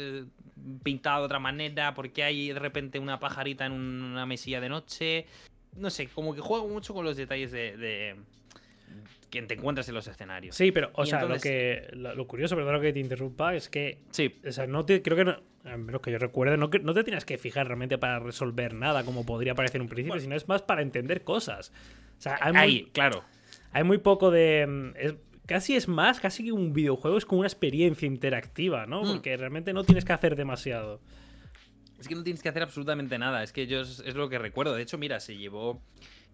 [0.83, 5.25] pintada de otra manera, porque hay de repente una pajarita en una mesilla de noche.
[5.75, 8.15] No sé, como que juego mucho con los detalles de,
[9.29, 10.55] que te encuentras en los escenarios.
[10.55, 13.99] Sí, pero, o sea, lo, que, lo, curioso, perdón que te interrumpa, es que.
[14.11, 14.39] Sí.
[14.47, 17.03] O sea, no te, creo que no, a menos que yo recuerde, no, no te
[17.03, 20.47] tienes que fijar realmente para resolver nada, como podría parecer en un principio, sino es
[20.47, 21.71] más para entender cosas.
[22.17, 23.23] O sea, hay Ahí, claro.
[23.71, 24.65] Hay muy poco de.
[24.67, 29.03] Mm, casi es más, casi que un videojuego es como una experiencia interactiva, ¿no?
[29.03, 29.13] Mm.
[29.13, 31.01] Porque realmente no tienes que hacer demasiado.
[31.99, 33.43] Es que no tienes que hacer absolutamente nada.
[33.43, 34.73] Es que yo es, es lo que recuerdo.
[34.73, 35.81] De hecho, mira, se llevó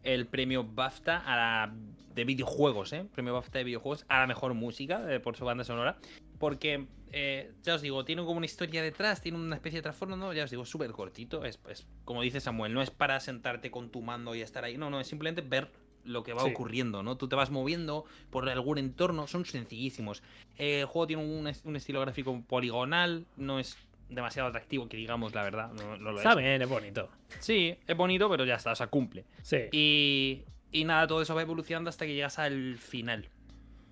[0.04, 1.74] el premio BAFTA a la,
[2.14, 3.06] de videojuegos, ¿eh?
[3.14, 5.98] Premio BAFTA de videojuegos a la mejor música eh, por su banda sonora.
[6.40, 10.16] Porque, eh, ya os digo, tiene como una historia detrás, tiene una especie de trasfondo,
[10.18, 10.34] ¿no?
[10.34, 11.44] Ya os digo, súper cortito.
[11.46, 11.60] Es,
[12.04, 14.78] como dice Samuel, no es para sentarte con tu mando y estar ahí.
[14.78, 15.70] No, no, es simplemente ver
[16.06, 17.18] lo que va ocurriendo, ¿no?
[17.18, 20.22] Tú te vas moviendo por algún entorno, son sencillísimos.
[20.58, 23.76] el juego tiene un, un, estilo gráfico poligonal, no es
[24.10, 25.72] demasiado atractivo, que digamos la verdad.
[25.74, 27.10] No, lo Está bien, es bonito.
[27.40, 29.26] Sí, es bonito, pero ya está, o sea, cumple.
[29.42, 29.58] Sí.
[29.72, 33.30] Y, y nada, todo eso va evolucionando hasta que llegas al final.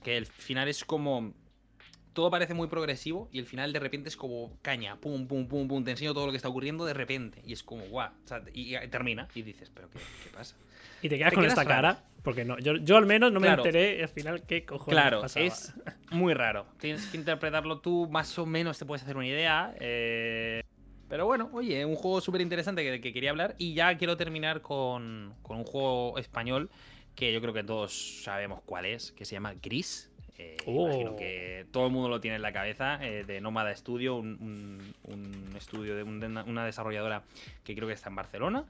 [0.03, 1.33] Que el final es como.
[2.13, 5.67] Todo parece muy progresivo y el final de repente es como caña, pum, pum, pum,
[5.67, 7.41] pum, te enseño todo lo que está ocurriendo de repente.
[7.43, 8.11] Y es como, guau.
[8.23, 10.55] O sea, y, termina y dices, ¿pero qué, qué pasa?
[11.03, 14.01] Y te quedas con esta cara, porque no, yo, yo al menos no me enteré
[14.01, 15.73] al final qué cojones Claro, es
[16.11, 16.65] muy raro.
[16.79, 19.75] Tienes que interpretarlo tú, más o menos te puedes hacer una idea.
[19.81, 20.63] Eh,
[21.09, 23.53] pero bueno, oye, un juego súper interesante que, que, quería hablar.
[23.57, 26.69] Y ya quiero terminar con, con, un juego español
[27.15, 30.09] que yo creo que todos sabemos cuál es, que se llama Gris.
[30.37, 31.15] Eh, Imagino oh.
[31.17, 35.55] que todo el mundo lo tiene en la cabeza, eh, de Nómada Studio, un, un,
[35.57, 37.23] estudio de, una desarrolladora
[37.65, 38.65] que creo que está en Barcelona.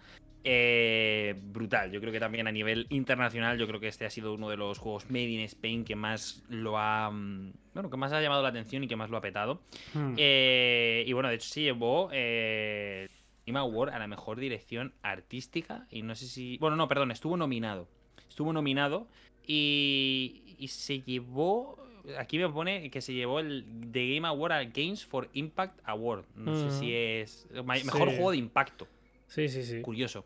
[0.45, 1.91] Eh, brutal.
[1.91, 4.57] Yo creo que también a nivel internacional, yo creo que este ha sido uno de
[4.57, 7.09] los juegos Made in Spain que más lo ha.
[7.11, 9.61] Mm, bueno, que más ha llamado la atención y que más lo ha petado.
[9.93, 10.15] Hmm.
[10.17, 12.09] Eh, y bueno, de hecho se llevó.
[12.11, 13.07] Eh,
[13.45, 15.87] Award a la mejor dirección artística.
[15.89, 16.57] Y no sé si.
[16.57, 17.87] Bueno, no, perdón, estuvo nominado.
[18.27, 19.07] Estuvo nominado.
[19.45, 21.77] Y, y se llevó.
[22.17, 26.25] Aquí me pone que se llevó el The Game Award al Games for Impact Award.
[26.35, 27.21] No sé si hmm.
[27.21, 27.47] es.
[27.85, 28.87] Mejor juego de impacto.
[29.33, 29.81] Sí, sí, sí.
[29.81, 30.25] Curioso.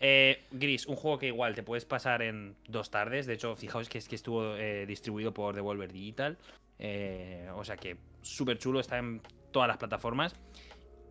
[0.00, 3.26] Eh, Gris, un juego que igual te puedes pasar en dos tardes.
[3.26, 6.38] De hecho, fijaos que es que estuvo eh, distribuido por Devolver Digital.
[6.78, 9.20] Eh, o sea que súper chulo, está en
[9.50, 10.34] todas las plataformas.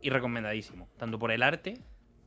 [0.02, 0.90] Y recomendadísimo.
[0.98, 1.78] Tanto por el arte.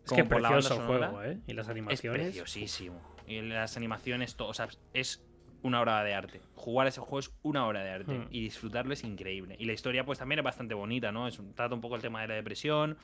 [0.05, 1.39] Es que por precioso el juego, ¿eh?
[1.49, 2.29] Y las animaciones.
[2.29, 3.01] Es preciosísimo.
[3.27, 4.49] Y las animaciones, todo.
[4.49, 5.25] O sea, es
[5.63, 6.41] una obra de arte.
[6.55, 8.13] Jugar ese juego es una obra de arte.
[8.13, 8.29] Hmm.
[8.31, 9.57] Y disfrutarlo es increíble.
[9.59, 11.27] Y la historia, pues también es bastante bonita, ¿no?
[11.27, 12.97] Es trata un poco el tema de la depresión.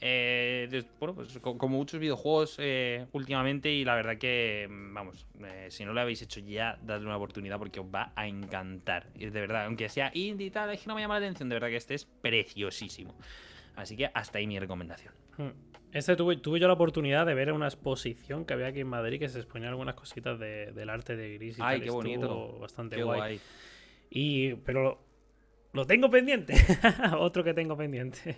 [0.00, 5.68] Eh, bueno, pues como muchos videojuegos eh, últimamente y la verdad que, mm, vamos, eh,
[5.70, 9.06] si no lo habéis hecho ya, dadle una oportunidad porque os va a encantar.
[9.14, 11.48] Y de verdad, aunque sea indie y tal, es que no me llama la atención,
[11.48, 13.14] de verdad que este es preciosísimo.
[13.76, 15.14] Así que hasta ahí mi recomendación.
[15.38, 15.50] Hmm.
[15.92, 19.20] Este tuve, tuve yo la oportunidad de ver una exposición que había aquí en Madrid
[19.20, 22.58] que se exponía algunas cositas del arte de Gris y Ay, qué bonito.
[22.58, 23.40] Bastante guay.
[24.10, 25.00] Y, pero
[25.72, 26.54] lo tengo pendiente.
[27.18, 28.36] Otro que tengo pendiente.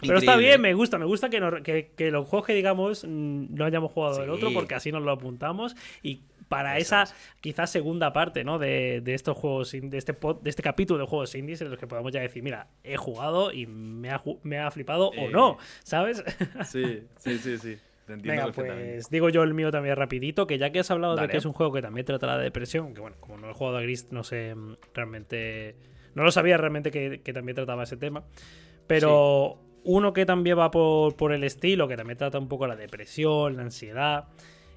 [0.00, 3.64] Pero está bien, me gusta, me gusta que, que, los juegos que digamos mm, no
[3.64, 6.22] hayamos jugado el otro porque así nos lo apuntamos y
[6.52, 7.04] para esa
[7.40, 8.58] quizás segunda parte ¿no?
[8.58, 12.12] de, estos juegos, de este, de este capítulo de juegos indies en los que podamos
[12.12, 16.22] ya decir, mira, he jugado y me ha, me ha flipado o no, ¿sabes?
[16.66, 17.78] Sí, sí, sí, sí.
[18.06, 21.38] Venga, pues digo yo el mío también rapidito, que ya que has hablado de que
[21.38, 23.80] es un juego que también trata la depresión, que bueno, como no he jugado a
[23.80, 25.76] Gris, no sé mm, realmente...
[26.14, 28.24] No lo sabía realmente que, también trataba ese tema.
[28.86, 33.56] Pero uno que también va por, el estilo, que también trata un poco la depresión,
[33.56, 34.28] la ansiedad,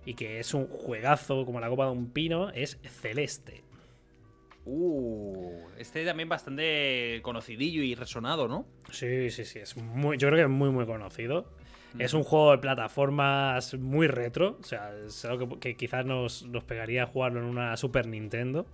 [0.05, 3.63] y que es un juegazo como la copa de un pino, es Celeste.
[4.65, 8.65] Uh, este también bastante conocidillo y resonado, ¿no?
[8.91, 9.59] Sí, sí, sí.
[9.59, 11.45] Es muy, yo creo que es muy, muy conocido.
[11.99, 14.57] Es un juego de plataformas muy retro.
[14.59, 18.65] O sea, es algo que, quizás nos, nos, pegaría jugarlo en una Super Nintendo.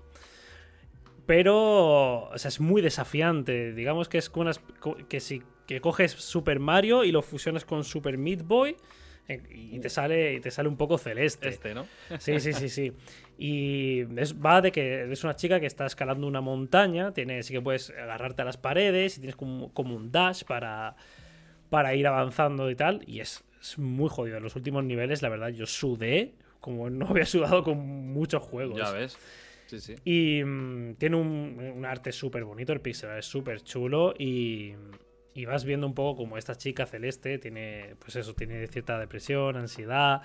[1.27, 3.73] Pero, o sea, es muy desafiante.
[3.73, 4.59] Digamos que es unas,
[5.07, 8.75] que si que coges Super Mario y lo fusionas con Super Meat Boy
[9.27, 11.49] eh, y te sale, te sale un poco celeste.
[11.49, 11.85] Este, ¿no?
[12.19, 12.93] Sí, sí, sí, sí.
[13.37, 17.53] Y es, va de que eres una chica que está escalando una montaña, tienes, sí
[17.53, 20.95] que puedes agarrarte a las paredes y tienes como, un dash para,
[21.69, 23.03] para ir avanzando y tal.
[23.07, 24.37] Y es, es muy jodido.
[24.37, 28.77] En los últimos niveles, la verdad, yo sudé como no había sudado con muchos juegos.
[28.77, 29.17] Ya ves.
[29.67, 29.95] Sí, sí.
[30.03, 34.73] Y mm, tiene un, un arte súper bonito, el pixel es súper chulo y,
[35.33, 39.55] y vas viendo un poco como esta chica celeste tiene, pues eso, tiene cierta depresión,
[39.55, 40.21] ansiedad.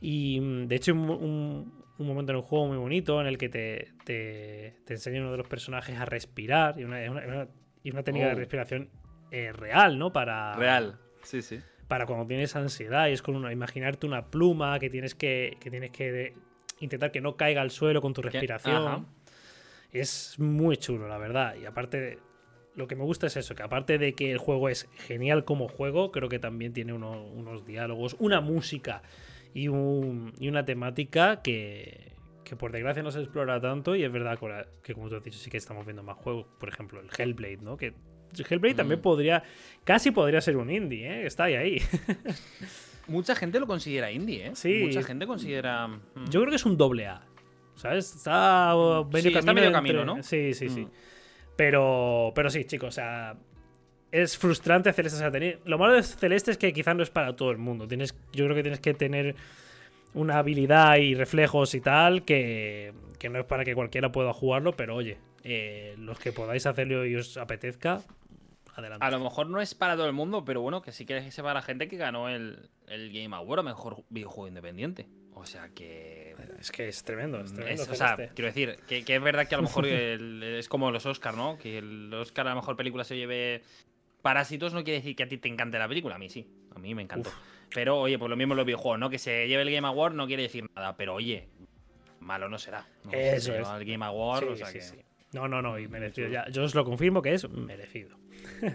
[0.00, 3.38] Y mm, de hecho, un, un- un momento en el juego muy bonito en el
[3.38, 7.48] que te, te, te enseña uno de los personajes a respirar y una, una- una-
[7.82, 8.38] y una técnica de Oh.
[8.38, 8.90] respiración
[9.30, 10.12] eh, real, ¿no?
[10.12, 10.98] Para, Real.
[11.22, 11.58] Sí, sí.
[11.88, 15.70] para cuando tienes ansiedad y es con una, imaginarte una pluma que tienes que, que
[15.70, 16.34] tienes que de-
[16.80, 19.06] intentar que no caiga al suelo con tu respiración.
[19.92, 21.54] Es muy chulo, la verdad.
[21.56, 22.18] Y aparte,
[22.76, 25.66] lo que me gusta es eso, que aparte de que el juego es genial como
[25.68, 29.02] juego, creo que también tiene uno- unos diálogos, una música
[29.54, 32.12] y, un- y una temática que,
[32.44, 34.38] que por desgracia no se explora tanto y es verdad
[34.82, 37.58] que como tú has dicho sí que estamos viendo más juegos, por ejemplo el Hellblade,
[37.62, 37.76] ¿no?
[37.76, 37.94] Que
[38.50, 39.02] Hellblade también Mm.
[39.02, 39.42] podría,
[39.84, 41.26] casi podría ser un indie, ¿eh?
[41.26, 41.78] Está ahí, ahí.
[43.08, 44.50] Mucha gente lo considera indie, ¿eh?
[44.54, 44.82] Sí.
[44.84, 45.86] Mucha gente considera.
[45.86, 47.22] mm, Yo creo que es un doble A.
[47.76, 48.14] ¿Sabes?
[48.16, 49.54] Está uh, medio Sí, está camino.
[49.54, 50.22] medio entre- camino, ¿no?
[50.22, 50.80] Sí, sí, sí.
[50.86, 50.90] Mm.
[51.56, 53.36] Pero, pero sí, chicos, o sea.
[54.12, 55.16] Es frustrante Celeste.
[55.16, 57.58] o sea, tener- Lo malo de Celeste es que quizás no es para todo el
[57.58, 57.88] mundo.
[57.88, 59.34] Tienes, yo creo que tienes que tener
[60.14, 64.72] una habilidad y reflejos y tal que, que no es para que cualquiera pueda jugarlo,
[64.76, 68.00] pero oye, eh, los que podáis hacerlo y os apetezca,
[68.74, 69.04] adelante.
[69.04, 71.52] A lo mejor no es para todo el mundo, pero bueno, que sí que sepa
[71.52, 75.06] la gente que ganó el, el Game Award mejor videojuego independiente.
[75.38, 76.34] O sea que.
[76.58, 77.82] Es que es tremendo, es tremendo.
[77.82, 78.34] es- o sea, Celeste.
[78.34, 81.34] quiero decir, que, que es verdad que a lo mejor el- es como los Oscar,
[81.34, 81.58] ¿no?
[81.58, 83.62] Que el Oscar a la mejor película se lleve
[84.22, 86.78] Parásitos no quiere decir que a ti te encante la película, a mí sí, a
[86.78, 87.28] mí me encantó.
[87.28, 87.36] Uf.
[87.74, 89.10] Pero oye, pues lo mismo en los videojuegos, ¿no?
[89.10, 91.48] Que se lleve el Game Award no quiere decir nada, pero oye,
[92.20, 92.86] malo no será.
[93.04, 93.12] ¿no?
[93.12, 93.68] Eso se es.
[93.68, 94.80] el Game Award, Sí, o sea sí, que...
[94.82, 94.96] sí.
[95.32, 96.28] No, no, no, y merecido.
[96.28, 98.16] Ya, yo os lo confirmo que es merecido.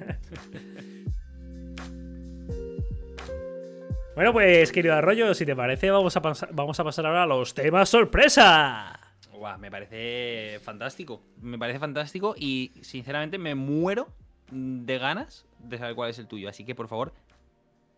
[4.16, 7.26] bueno, pues, querido Arroyo, si te parece, vamos a, pas- vamos a pasar ahora a
[7.26, 9.00] los temas sorpresa.
[9.32, 11.24] Guau, me parece fantástico.
[11.42, 14.10] Me parece fantástico y sinceramente me muero
[14.52, 16.50] de ganas de saber cuál es el tuyo.
[16.50, 17.14] Así que por favor,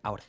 [0.02, 0.22] ahora.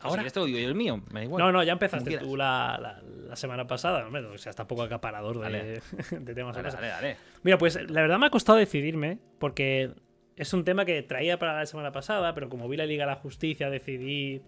[0.00, 0.10] ¿Ahora?
[0.20, 0.26] Ahora.
[0.26, 1.42] esto digo yo el mío, me da igual.
[1.44, 4.06] no, no, ya empezaste tú la, la- la semana pasada.
[4.06, 5.80] Hombre, o sea, está poco acaparador de,
[6.18, 7.16] de temas Dale, dale, dale.
[7.42, 9.90] Mira, pues la verdad me ha costado decidirme porque
[10.36, 13.10] es un tema que traía para la semana pasada, pero como vi la Liga de
[13.12, 14.40] la Justicia decidí...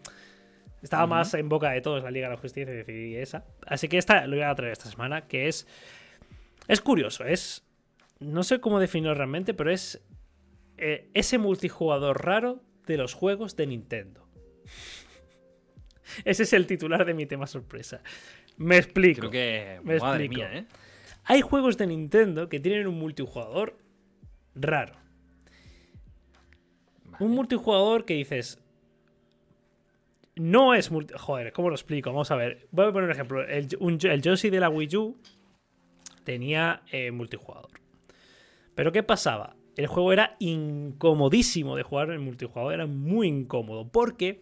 [0.82, 3.44] Estaba más en boca de todos la Liga de la Justicia y decidí esa.
[3.66, 5.66] Así que esta lo voy a traer esta semana, que es...
[6.68, 7.66] Es curioso, es...
[8.18, 10.02] No sé cómo definirlo realmente, pero es
[10.76, 14.26] eh, ese multijugador raro de los juegos de Nintendo.
[16.24, 18.02] Ese es el titular de mi tema sorpresa.
[18.56, 19.20] Me explico.
[19.20, 19.80] Creo que.
[19.84, 20.48] Me madre explico.
[20.48, 20.66] mía, ¿eh?
[21.24, 23.78] Hay juegos de Nintendo que tienen un multijugador
[24.54, 24.94] raro.
[27.04, 27.24] Vale.
[27.24, 28.58] Un multijugador que dices.
[30.40, 31.12] No es multi.
[31.18, 32.08] Joder, ¿cómo lo explico?
[32.10, 32.66] Vamos a ver.
[32.70, 33.46] Voy a poner un ejemplo.
[33.46, 35.18] El, de la Wii U
[36.24, 37.68] tenía eh, multijugador.
[38.74, 39.54] Pero ¿qué pasaba?
[39.76, 42.72] El juego era incomodísimo de jugar en multijugador.
[42.72, 43.88] Era muy incómodo.
[43.88, 44.40] Porque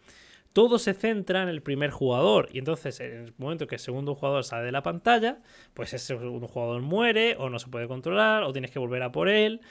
[0.52, 2.48] todo se centra en el primer jugador.
[2.52, 5.42] Y entonces, en el momento que el segundo jugador sale de la pantalla,
[5.74, 9.10] pues ese segundo jugador muere, o no se puede controlar, o tienes que volver a
[9.10, 9.62] por él.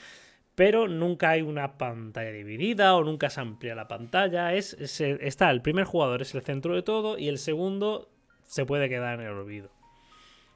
[0.58, 4.56] Pero nunca hay una pantalla dividida, o nunca se amplía la pantalla.
[4.56, 8.10] Es, es- está el primer jugador, es el centro de todo, y el segundo
[8.44, 9.70] se puede quedar en el olvido.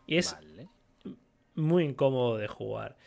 [0.08, 0.68] Y es Vale.
[1.54, 2.98] muy incómodo de jugar.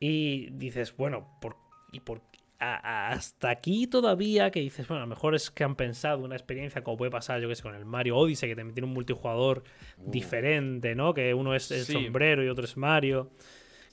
[0.00, 1.56] Y dices, bueno, por,
[1.92, 2.22] y por,
[2.60, 6.18] a- a- hasta aquí todavía que dices, bueno, a lo mejor es que han pensado
[6.24, 8.86] una experiencia como puede pasar, yo que sé, con el Mario Odyssey, que también tiene
[8.86, 9.64] un multijugador
[9.98, 10.10] Uh.
[10.10, 11.12] diferente, ¿no?
[11.12, 11.92] Que uno es el Sí.
[11.92, 13.30] sombrero y otro es Mario.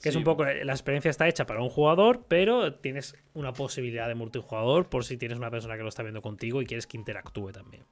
[0.02, 4.06] Que es un poco, la experiencia está hecha para un jugador, pero tienes una posibilidad
[4.08, 6.96] de multijugador por si tienes una persona que lo está viendo contigo y quieres que
[6.96, 7.84] interactúe también.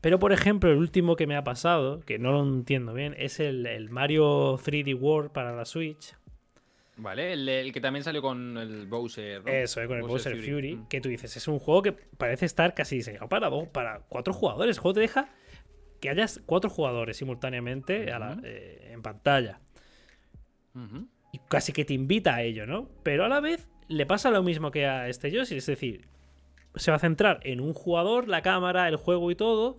[0.00, 3.38] Pero, por ejemplo, el último que me ha pasado, que no lo entiendo bien, es
[3.40, 6.14] el, el Mario 3D World para la Switch.
[6.96, 9.44] Vale, el, el que también salió con el Bowser.
[9.44, 9.50] ¿no?
[9.52, 10.76] Eso, eh, con el Bowser Bowser Fury.
[10.76, 10.88] Mm.
[10.88, 14.32] Que tú dices, es un juego que parece estar casi diseñado para, dos- para cuatro
[14.32, 14.76] jugadores.
[14.76, 15.28] El juego te deja
[16.00, 18.40] que hayas cuatro jugadores simultáneamente a la- Ujú.
[18.44, 19.60] eh, en pantalla.
[21.32, 22.88] Y casi que te invita a ello, ¿no?
[23.02, 25.56] Pero a la vez le pasa lo mismo que a este Yoshi.
[25.56, 26.06] Es decir,
[26.74, 29.76] se va a centrar en un jugador, la cámara, el juego y todo.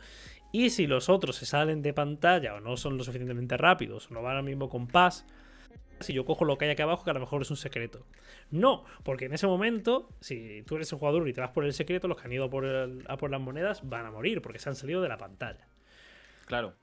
[0.51, 4.13] Y si los otros se salen de pantalla o no son lo suficientemente rápidos o
[4.13, 5.25] no van al mismo compás,
[5.99, 8.05] si yo cojo lo que hay aquí abajo, que a lo mejor es un secreto.
[8.51, 11.73] No, porque en ese momento, si tú eres el jugador y te vas por el
[11.73, 14.41] secreto, los que han ido a por, el- a por las monedas van a morir
[14.41, 15.67] porque se han salido de la pantalla.
[16.45, 16.73] Claro.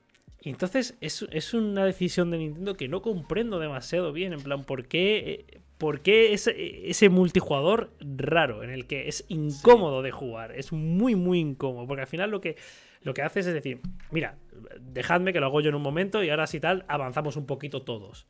[0.41, 4.31] Y entonces es, es una decisión de Nintendo que no comprendo demasiado bien.
[4.33, 9.25] En plan, ¿por qué, eh, por qué ese, ese multijugador raro, en el que es
[9.27, 10.51] incómodo de jugar.
[10.55, 11.87] Es muy, muy incómodo.
[11.87, 12.57] Porque al final lo que,
[13.01, 14.37] lo que haces es decir, mira,
[14.79, 17.81] dejadme que lo hago yo en un momento y ahora si tal, avanzamos un poquito
[17.81, 18.27] todos.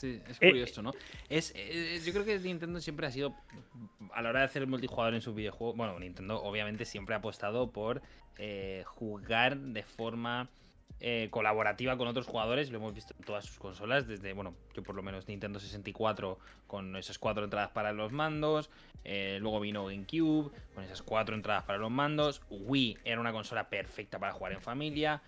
[0.00, 0.92] Sí, es curioso, ¿no?
[1.28, 3.34] Es, eh, yo creo que Nintendo siempre ha sido,
[4.14, 7.70] a la hora de hacer multijugador en sus videojuegos, bueno, Nintendo obviamente siempre ha apostado
[7.70, 8.00] por
[8.38, 10.48] eh, jugar de forma
[11.00, 14.82] eh, colaborativa con otros jugadores, lo hemos visto en todas sus consolas, desde, bueno, yo
[14.82, 18.70] por lo menos Nintendo 64 con esas cuatro entradas para los mandos,
[19.04, 24.18] luego vino GameCube con esas cuatro entradas para los mandos, Wii era una consola perfecta
[24.18, 25.20] para jugar en familia,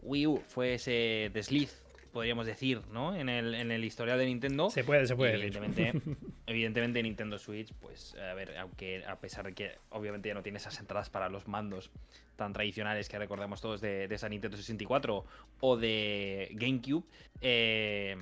[0.00, 1.85] Wii U fue ese desliz
[2.16, 3.14] podríamos decir, ¿no?
[3.14, 4.70] En el, en el historial de Nintendo.
[4.70, 5.34] Se puede, se puede.
[5.34, 5.92] Evidentemente,
[6.46, 10.56] evidentemente Nintendo Switch, pues, a ver, aunque a pesar de que obviamente ya no tiene
[10.56, 11.90] esas entradas para los mandos
[12.36, 15.26] tan tradicionales que recordamos todos de, esa Nintendo 64
[15.60, 17.04] o de GameCube,
[17.42, 18.16] eh,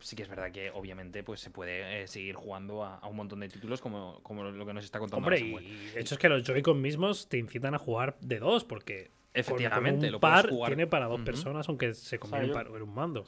[0.00, 3.38] sí que es verdad que obviamente pues se puede eh, seguir jugando a, un montón
[3.38, 5.24] de títulos como, como lo que nos está contando.
[5.24, 8.64] Hombre, y de hecho es que los Joy-Con mismos te incitan a jugar de dos,
[8.64, 13.24] porque Efectivamente, un par tiene para dos personas, aunque se combine en un mando.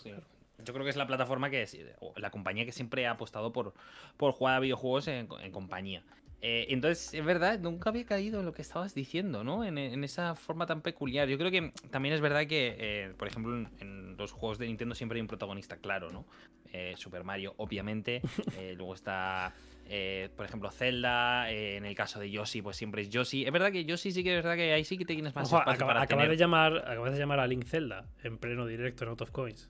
[0.65, 1.77] Yo creo que es la plataforma que es,
[2.17, 3.75] la compañía que siempre ha apostado por,
[4.17, 6.03] por jugar a videojuegos en, compañía.
[6.43, 9.65] Eh, entonces, es verdad, nunca había caído en lo que estabas diciendo, ¿no?
[9.65, 11.29] En, esa forma tan peculiar.
[11.29, 14.95] Yo creo que también es verdad que, eh, por ejemplo, en, los juegos de Nintendo
[14.95, 16.27] siempre hay un protagonista claro, ¿no?
[16.73, 18.23] Eh, Super Mario, obviamente.
[18.77, 19.55] luego está
[19.93, 23.45] eh, por ejemplo, Zelda, eh, en el caso de Yoshi, pues siempre es Yoshi.
[23.45, 25.87] Es verdad que Yoshi sí que es verdad que ahí sí que tienes más espacio
[25.87, 29.23] para acabas de llamar Acabas de llamar a Link Zelda en pleno directo en Out
[29.23, 29.69] of Coins.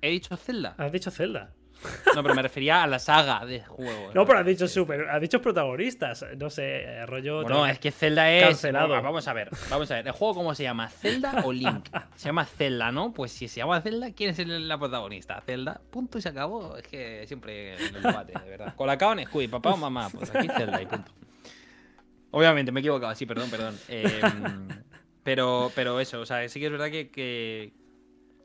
[0.00, 0.76] ¿He dicho Zelda?
[0.78, 1.54] Has dicho Zelda.
[2.14, 4.14] No, pero me refería a la saga de juegos.
[4.14, 6.24] No, pero has dicho super, has dicho protagonistas.
[6.36, 7.42] No sé, rollo.
[7.44, 8.44] No, es que Zelda es.
[8.44, 9.00] Cancelado.
[9.02, 10.06] vamos a ver, vamos a ver.
[10.06, 10.88] ¿El juego cómo se llama?
[10.88, 11.88] ¿Zelda o Link?
[12.16, 13.12] Se llama Zelda, ¿no?
[13.12, 15.40] Pues si se llama Zelda, ¿quién es la protagonista?
[15.42, 16.76] Zelda, punto y se acabó.
[16.76, 18.74] Es que siempre el debate, de verdad.
[18.74, 20.08] Colacao en Squid, papá o mamá.
[20.10, 21.12] Pues aquí Zelda y punto.
[22.30, 23.78] Obviamente, me he equivocado, sí, perdón, perdón.
[23.88, 24.68] Em,
[25.22, 27.72] pero, pero eso, o sea, sí que es verdad que que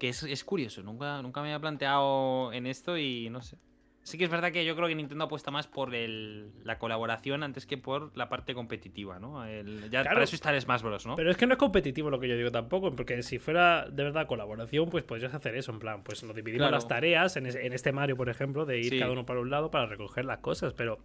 [0.09, 3.57] es, curioso, nunca, nunca me había planteado en esto y no sé.
[4.03, 7.41] Sí que es verdad que yo creo que Nintendo apuesta más por el, la colaboración
[7.41, 9.45] antes que por la parte competitiva, ¿no?
[9.89, 11.15] ya para eso está el Smash Bros, ¿no?
[11.15, 14.03] Pero es que no es competitivo lo que yo digo tampoco, porque si fuera de
[14.03, 17.71] verdad colaboración, pues podrías hacer eso, en plan, pues nos dividimos las tareas en, en,
[17.71, 20.73] este Mario, por ejemplo, de ir cada uno para un lado para recoger las cosas,
[20.73, 20.99] pero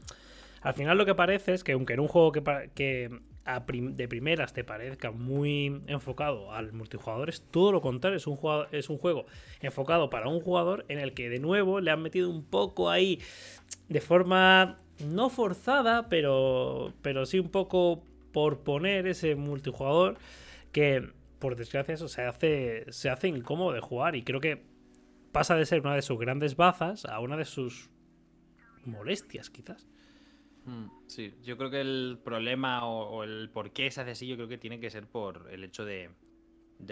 [0.62, 2.42] al final lo que parece es que aunque en un juego que,
[2.74, 3.20] que
[3.70, 8.66] de primeras te parezca muy enfocado al multijugador, es todo lo contrario, es un, juego,
[8.72, 9.26] es un juego
[9.60, 13.20] enfocado para un jugador en el que de nuevo le han metido un poco ahí
[13.88, 14.76] de forma
[15.06, 20.18] no forzada, pero, pero sí un poco por poner ese multijugador
[20.72, 24.62] que por desgracia se hace, se hace incómodo de jugar y creo que
[25.32, 27.90] pasa de ser una de sus grandes bazas a una de sus
[28.84, 29.86] molestias quizás.
[30.68, 34.36] Mm, sí, yo creo que el problema o, el por qué se hace así, yo
[34.36, 36.10] creo que tiene que ser por el hecho de,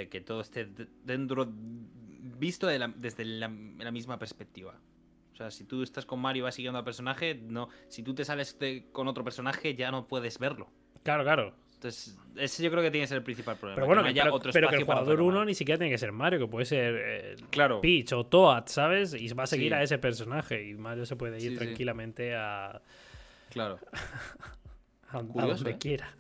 [0.09, 0.67] que todo esté
[1.05, 4.81] dentro, visto desde la, misma perspectiva.
[5.35, 7.69] O sea, si tú estás con Mario y vas siguiendo al personaje, no.
[7.89, 8.57] Si tú te sales
[8.93, 10.71] con otro personaje, ya no puedes verlo.
[11.03, 11.55] Claro, claro.
[11.75, 13.75] Entonces, ese yo creo que tiene que ser el principal problema.
[13.75, 14.15] Pero bueno, que
[14.51, 17.37] pero, que el jugador uno ni siquiera tiene que ser Mario, que puede ser eh,
[17.51, 17.83] claro.
[17.83, 19.13] Peach o Toad, ¿sabes?
[19.13, 20.67] Y va a seguir a ese personaje.
[20.67, 22.81] Y Mario se puede ir tranquilamente a
[23.57, 23.79] Claro.
[25.09, 25.79] a, donde ¿eh?
[25.79, 26.15] quiera.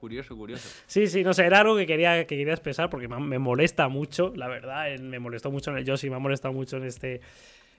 [0.00, 0.66] Curioso, curioso.
[0.86, 4.32] Sí, sí, no sé, era algo que quería, que quería expresar porque me molesta mucho,
[4.34, 4.98] la verdad.
[4.98, 7.20] Me molestó mucho en el Yoshi, me ha molestado mucho en este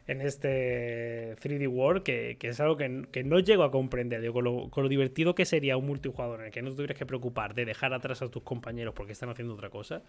[0.05, 4.21] en este 3D World, que, es algo que, no llego a comprender.
[4.21, 7.07] Digo, con, lo, divertido que sería un multijugador en el que no te tuvieras que
[7.07, 10.03] preocupar de dejar atrás a tus compañeros porque están haciendo otra cosa.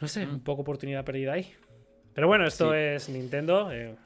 [0.00, 0.34] No sé, mm.
[0.34, 1.52] un poco oportunidad perdida ahí.
[2.14, 3.72] Pero bueno, esto es Nintendo.
[3.72, 3.96] Eh,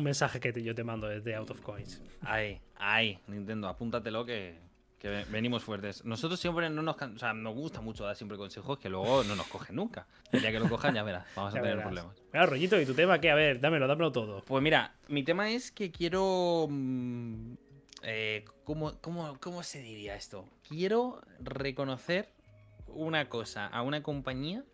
[0.00, 2.02] un mensaje que yo te mando desde Out of Coins.
[2.22, 4.58] Ay, ay, Nintendo, apúntatelo que,
[4.98, 6.04] que venimos fuertes.
[6.04, 9.36] Nosotros siempre no nos, o sea, nos gusta mucho dar siempre consejos que luego no
[9.36, 10.06] nos cogen nunca.
[10.32, 12.16] El día que lo cojan ya verás, vamos a tener problemas.
[12.32, 13.30] Mira, rollito, ¿y tu tema qué?
[13.30, 14.42] A ver, dámelo, dámelo todo.
[14.44, 16.66] Pues mira, mi tema es que quiero...
[16.68, 17.54] Mm,
[18.02, 20.48] eh, ¿cómo, cómo, cómo se diría esto?
[20.66, 22.30] Quiero reconocer
[22.86, 24.64] una cosa a una compañía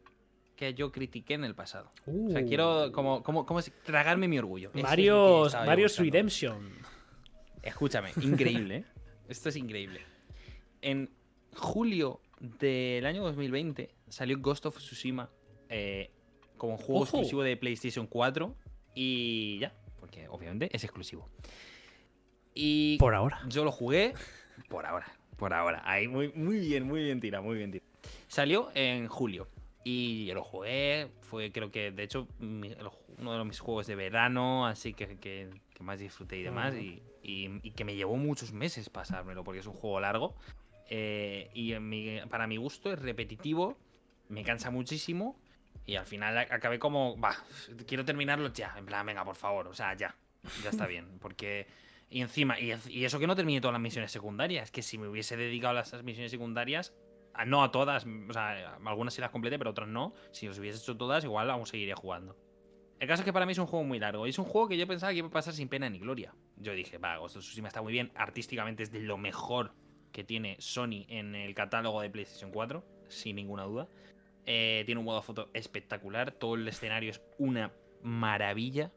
[0.57, 1.91] que yo critiqué en el pasado.
[2.07, 2.93] O sea, quiero uh.
[2.93, 4.71] como, como, como tragarme mi orgullo.
[4.75, 6.73] Mario, Mario's Redemption.
[7.63, 8.77] Escúchame, increíble.
[8.79, 8.85] ¿eh?
[9.29, 10.01] Esto es increíble.
[10.83, 11.11] En
[11.55, 15.31] julio del año 2020 salió Ghost of Tsushima
[15.69, 16.11] eh,
[16.57, 18.55] como juego exclusivo de PlayStation 4
[18.95, 21.29] y ya, porque obviamente es exclusivo.
[22.55, 23.41] Y por ahora.
[23.49, 24.15] Yo lo jugué
[24.69, 25.83] por ahora, por ahora.
[25.85, 27.85] Ahí muy, muy bien, muy bien tira, muy bien tira.
[28.29, 29.49] Salió en julio.
[29.89, 34.67] Y yo lo jugué, fue creo que, de hecho, uno de mis juegos de verano,
[34.67, 39.45] así que, que, más disfruté y demás, y, y, que me llevó muchos meses pasármelo,
[39.45, 40.35] porque es un juego largo.
[40.91, 41.73] Eh, y
[42.27, 43.79] para mi gusto es repetitivo,
[44.29, 45.39] me cansa muchísimo,
[45.87, 47.37] y al final acabé como, va,
[47.87, 50.17] quiero terminarlo ya, en plan, venga, por favor, o sea, ya,
[50.65, 51.69] ya está bien, porque...
[52.11, 55.07] Y encima, y, y eso que no terminé todas las misiones secundarias, que si me
[55.07, 56.93] hubiese dedicado a las misiones secundarias,
[57.45, 60.15] no a todas, o sea, algunas sí las completé, pero otras no.
[60.33, 62.37] Si los hubiese hecho todas, igual aún seguiría jugando.
[62.99, 64.27] El caso es que para mí es un juego muy largo.
[64.27, 66.35] Es un juego que yo pensaba que iba a pasar sin pena ni gloria.
[66.57, 68.11] Yo dije, va, Ghost of está muy bien.
[68.15, 69.75] Artísticamente es de lo mejor
[70.13, 73.89] que tiene Sony en el catálogo de PlayStation 4, sin ninguna duda.
[74.47, 76.33] Eh, tiene un modo foto espectacular.
[76.33, 77.71] Todo el escenario es una
[78.03, 78.93] maravilla.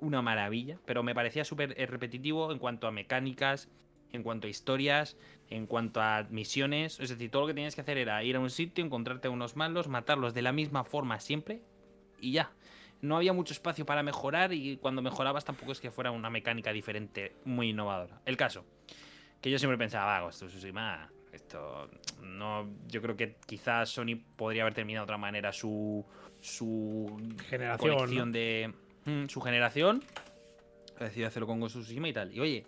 [0.00, 0.78] Una maravilla.
[0.84, 3.70] Pero me parecía súper repetitivo en cuanto a mecánicas,
[4.12, 5.16] en cuanto a historias,
[5.48, 7.00] en cuanto a misiones.
[7.00, 9.30] Es decir, todo lo que tenías que hacer era ir a un sitio, encontrarte a
[9.30, 11.62] unos malos, matarlos de la misma forma siempre
[12.20, 12.52] y ya.
[13.02, 16.72] No había mucho espacio para mejorar y cuando mejorabas tampoco es que fuera una mecánica
[16.72, 18.20] diferente muy innovadora.
[18.26, 18.64] El caso,
[19.40, 20.64] que yo siempre pensaba, esto es
[21.32, 21.88] esto
[22.22, 26.04] no, yo creo que quizás Sony podría haber terminado de otra manera su
[26.40, 28.72] su generación de
[29.04, 30.02] mm, su generación.
[30.98, 32.34] Decidido hacerlo con Ghost of Tsushima y tal.
[32.34, 32.66] Y oye,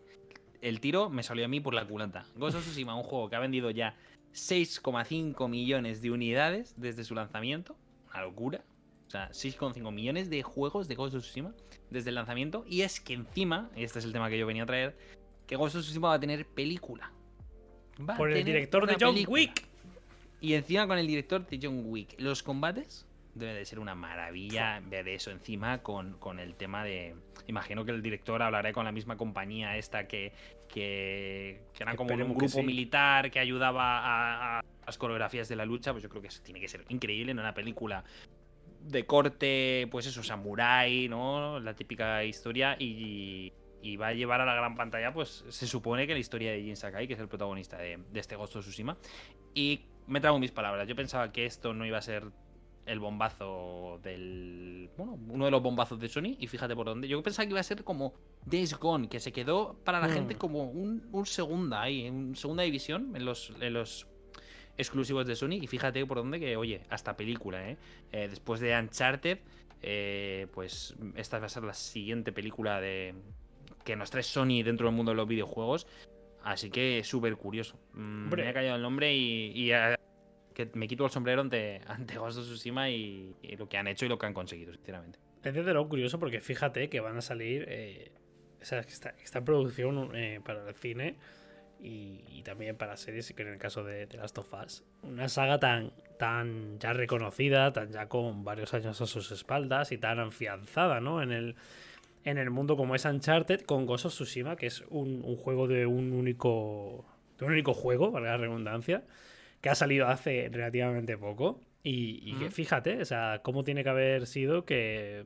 [0.62, 2.24] el tiro me salió a mí por la culanta.
[2.36, 3.96] Ghost of Tsushima, un juego que ha vendido ya
[4.32, 7.76] 6,5 millones de unidades desde su lanzamiento.
[8.10, 8.64] Una locura.
[9.06, 11.52] O sea, 6,5 millones de juegos de Ghost of Tsushima
[11.90, 12.64] desde el lanzamiento.
[12.66, 14.96] Y es que encima, y este es el tema que yo venía a traer,
[15.46, 17.12] que Ghost of Tsushima va a tener película.
[18.16, 19.66] por el director de John Wick.
[20.40, 22.14] Y encima con el director de John Wick.
[22.18, 23.04] Los combates
[23.34, 27.14] debe de ser una maravilla ver eso encima con, el tema de...
[27.46, 30.32] Imagino que el director hablará con la misma compañía esta que,
[30.68, 35.92] que, que eran como un grupo militar que ayudaba a, las coreografías de la lucha,
[35.92, 38.04] pues yo creo que eso tiene que ser increíble en una película
[38.80, 41.60] de corte, pues eso, samurai, ¿no?
[41.60, 46.06] La típica historia y, y va a llevar a la gran pantalla, pues se supone
[46.06, 48.64] que la historia de Jin Sakai, que es el protagonista de, de este Ghost of
[48.64, 48.96] Tsushima.
[49.54, 50.88] Y me trago mis palabras.
[50.88, 52.24] Yo pensaba que esto no iba a ser
[52.86, 54.90] el bombazo del.
[54.96, 56.36] Bueno, uno de los bombazos de Sony.
[56.38, 57.08] Y fíjate por dónde.
[57.08, 58.14] Yo pensaba que iba a ser como
[58.44, 60.38] Days Gone, que se quedó para la gente mm.
[60.38, 64.06] como un, segunda ahí, en segunda división en los, en los
[64.76, 65.58] exclusivos de Sony.
[65.60, 67.76] Y fíjate por dónde que, oye, hasta película, ¿eh?
[68.10, 69.38] eh después de Uncharted,
[69.82, 73.14] eh, pues esta va a ser la siguiente película de
[73.84, 75.86] que nos trae Sony dentro del mundo de los videojuegos.
[76.44, 77.78] Así que súper curioso.
[77.94, 79.70] Mm, me ha caído el nombre y, y
[80.70, 84.06] que me quito el sombrero ante, ante Ghost of Tsushima y, lo que han hecho
[84.06, 85.18] y lo que han conseguido, sinceramente.
[85.42, 87.64] Es de lo curioso porque fíjate que van a salir.
[87.68, 88.12] Eh,
[88.60, 91.16] o sea, está, en producción eh, para el cine
[91.80, 94.84] y, también para series, que en el caso de, de, Last of Us.
[95.02, 99.98] Una saga tan, tan ya reconocida, tan ya con varios años a sus espaldas y
[99.98, 101.22] tan afianzada, ¿no?
[101.22, 101.56] En el,
[102.24, 105.66] en el mundo como es Uncharted, con Ghost of Tsushima, que es un, un juego
[105.66, 107.04] de un único.
[107.38, 109.02] de un único juego, para la redundancia
[109.62, 111.60] que ha salido hace relativamente poco.
[111.84, 115.24] Y, que fíjate, o sea, cómo tiene que haber sido que,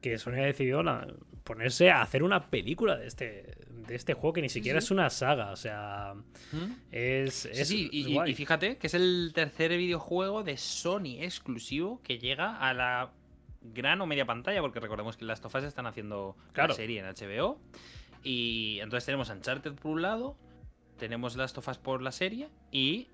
[0.00, 0.82] que Sony ha decidido
[1.44, 5.10] ponerse a hacer una película de este, de este juego que ni siquiera es una
[5.10, 5.50] saga.
[5.50, 6.14] O sea,
[6.90, 7.48] es.
[7.64, 13.12] sí, y, fíjate que es el tercer videojuego de Sony exclusivo que llega a la
[13.60, 17.58] gran o media pantalla, porque recordemos que las tofas están haciendo la serie en HBO.
[18.22, 20.36] Y entonces tenemos Uncharted por un lado,
[20.98, 23.08] tenemos Last of Us por la serie y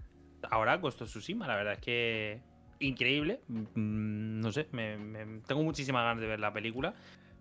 [0.50, 2.40] ahora Ghost of Tsushima, la verdad es que
[2.80, 3.40] increíble.
[3.48, 6.94] Mm, no sé, tengo muchísimas ganas de ver la película.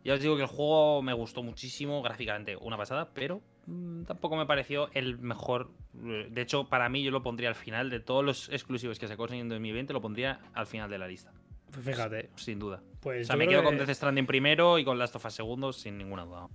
[0.03, 4.35] Ya os digo que el juego me gustó muchísimo, gráficamente una pasada, pero mm, tampoco
[4.35, 5.71] me pareció el mejor.
[5.93, 9.17] De hecho, para mí yo lo pondría al final de todos los exclusivos que se
[9.17, 11.31] consiguen en 2020, lo pondría al final de la lista.
[11.71, 12.29] Fíjate.
[12.35, 12.81] Sin duda.
[12.99, 15.71] Pues o sea, me quedo con Death Stranding primero y con Last of Us segundo,
[15.71, 16.47] sin ninguna duda.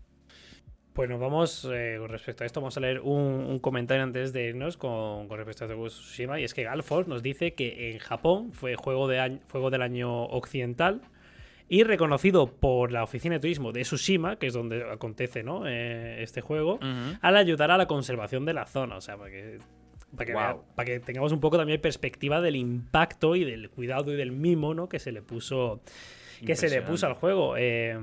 [0.97, 4.45] Pues nos vamos, eh, con respecto a esto, vamos a leer un, comentario antes de
[4.45, 6.41] irnos con, respecto a Tsushima.
[6.41, 10.25] Y es que Galford nos dice que en Japón fue juego, de juego del año
[10.25, 11.03] occidental
[11.69, 15.69] y reconocido por la oficina de turismo de Tsushima, que es donde acontece ¿no?
[15.69, 16.79] Eh, este juego,
[17.21, 18.97] al ayudar a la conservación de la zona.
[18.97, 19.59] O sea, para que,
[20.17, 24.73] para que, tengamos un poco también perspectiva del impacto y del cuidado y del mimo
[24.73, 24.89] ¿no?
[24.89, 25.83] que se le puso
[26.43, 27.55] que se le puso al juego.
[27.59, 27.99] Eh,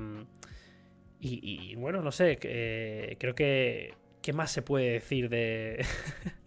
[1.24, 3.94] y, bueno, no sé, eh, creo que.
[4.20, 5.84] ¿Qué más se puede decir de.?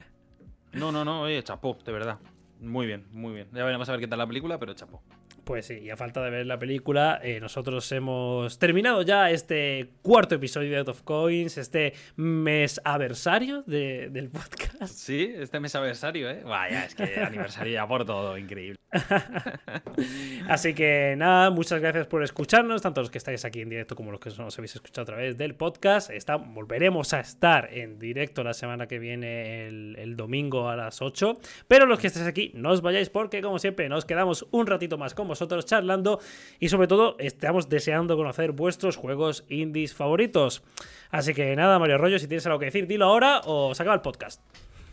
[0.74, 2.20] no, no, no, oye, chapó, de verdad.
[2.60, 3.48] Muy bien, muy bien.
[3.54, 5.02] Ya veremos a ver qué tal la película, pero chapó.
[5.48, 9.92] Pues sí, y a falta de ver la película, eh, nosotros hemos terminado ya este
[10.02, 14.94] cuarto episodio de Out of Coins, este mes aversario del podcast.
[14.94, 16.44] Sí, este mes aversario, ¿eh?
[16.44, 18.76] Vaya, es que aniversario ya por todo, increíble.
[20.50, 24.12] Así que nada, muchas gracias por escucharnos, tanto los que estáis aquí en directo como
[24.12, 26.10] los que nos habéis escuchado a través del podcast.
[26.10, 31.02] Está, volveremos a estar en directo la semana que viene, el, el domingo a las
[31.02, 31.40] 8.
[31.70, 34.98] Pero los que estéis aquí, no os vayáis porque, como siempre, nos quedamos un ratito
[34.98, 36.20] más con vosotros charlando
[36.60, 40.64] y sobre todo estamos deseando conocer vuestros juegos indies favoritos.
[41.12, 43.96] Así que nada, Mario Rollo, si tienes algo que decir, dilo ahora o se acaba
[43.96, 44.42] el podcast.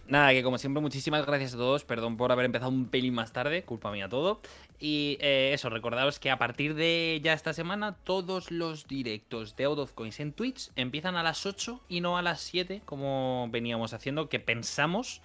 [0.07, 1.85] Nada, que como siempre, muchísimas gracias a todos.
[1.85, 4.41] Perdón por haber empezado un pelín más tarde, culpa mía todo.
[4.79, 9.65] Y eh, eso, recordaos que a partir de ya esta semana, todos los directos de
[9.65, 13.49] Out of Coins en Twitch empiezan a las 8 y no a las 7, como
[13.51, 15.23] veníamos haciendo, que pensamos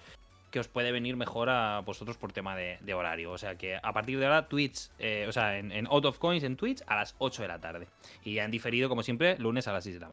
[0.50, 3.32] que os puede venir mejor a vosotros por tema de, horario.
[3.32, 6.42] O sea que a partir de ahora, Twitch, eh, o sea, en, Out of Coins
[6.44, 7.86] en Twitch a las 8 de la tarde.
[8.24, 10.12] Y han diferido, como siempre, lunes a las 6 de la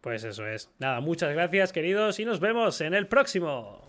[0.00, 0.70] Pues eso es.
[0.78, 3.88] Nada, muchas gracias, queridos, y nos vemos en el próximo.